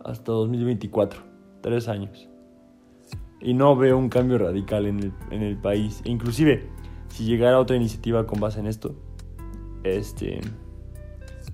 hasta 0.04 0.34
2024, 0.34 1.22
tres 1.62 1.88
años 1.88 2.28
y 3.40 3.54
no 3.54 3.76
veo 3.76 3.98
un 3.98 4.10
cambio 4.10 4.38
radical 4.38 4.86
en 4.86 5.00
el, 5.00 5.12
en 5.32 5.44
el 5.44 5.58
país. 5.58 6.02
E 6.06 6.10
inclusive, 6.10 6.68
si 7.10 7.26
llegara 7.26 7.60
otra 7.60 7.76
iniciativa 7.76 8.26
con 8.26 8.40
base 8.40 8.60
en 8.60 8.68
esto, 8.68 8.96
este, 9.84 10.42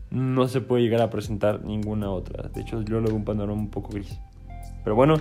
no 0.10 0.48
se 0.48 0.62
puede 0.62 0.84
llegar 0.84 1.02
a 1.02 1.10
presentar 1.10 1.64
ninguna 1.64 2.10
otra. 2.10 2.50
De 2.50 2.62
hecho, 2.62 2.82
yo 2.82 3.00
lo 3.00 3.08
veo 3.08 3.16
un 3.16 3.26
panorama 3.26 3.60
un 3.60 3.70
poco 3.70 3.90
gris. 3.90 4.20
Pero 4.84 4.96
bueno, 4.96 5.16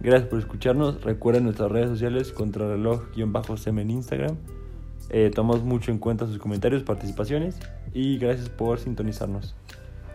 gracias 0.00 0.28
por 0.28 0.38
escucharnos. 0.38 1.02
Recuerden 1.02 1.44
nuestras 1.44 1.70
redes 1.70 1.90
sociales, 1.90 2.32
contrarreloj-cm 2.32 3.82
en 3.82 3.90
Instagram. 3.90 4.36
Eh, 5.10 5.30
tomamos 5.34 5.62
mucho 5.62 5.90
en 5.90 5.98
cuenta 5.98 6.26
sus 6.26 6.38
comentarios, 6.38 6.82
participaciones 6.82 7.58
y 7.92 8.18
gracias 8.18 8.48
por 8.48 8.78
sintonizarnos. 8.78 9.54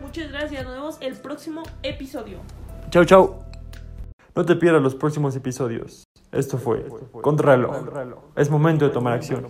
Muchas 0.00 0.30
gracias, 0.32 0.64
nos 0.64 0.74
vemos 0.74 0.98
el 1.00 1.14
próximo 1.14 1.62
episodio. 1.82 2.38
Chau, 2.90 3.04
chau. 3.04 3.49
No 4.40 4.46
te 4.46 4.56
pierdas 4.56 4.80
los 4.80 4.94
próximos 4.94 5.36
episodios. 5.36 6.08
Esto 6.32 6.56
fue 6.56 6.88
Contrarreloj. 7.12 7.76
Es 8.36 8.48
momento 8.48 8.86
de 8.86 8.90
tomar 8.90 9.12
acción. 9.12 9.44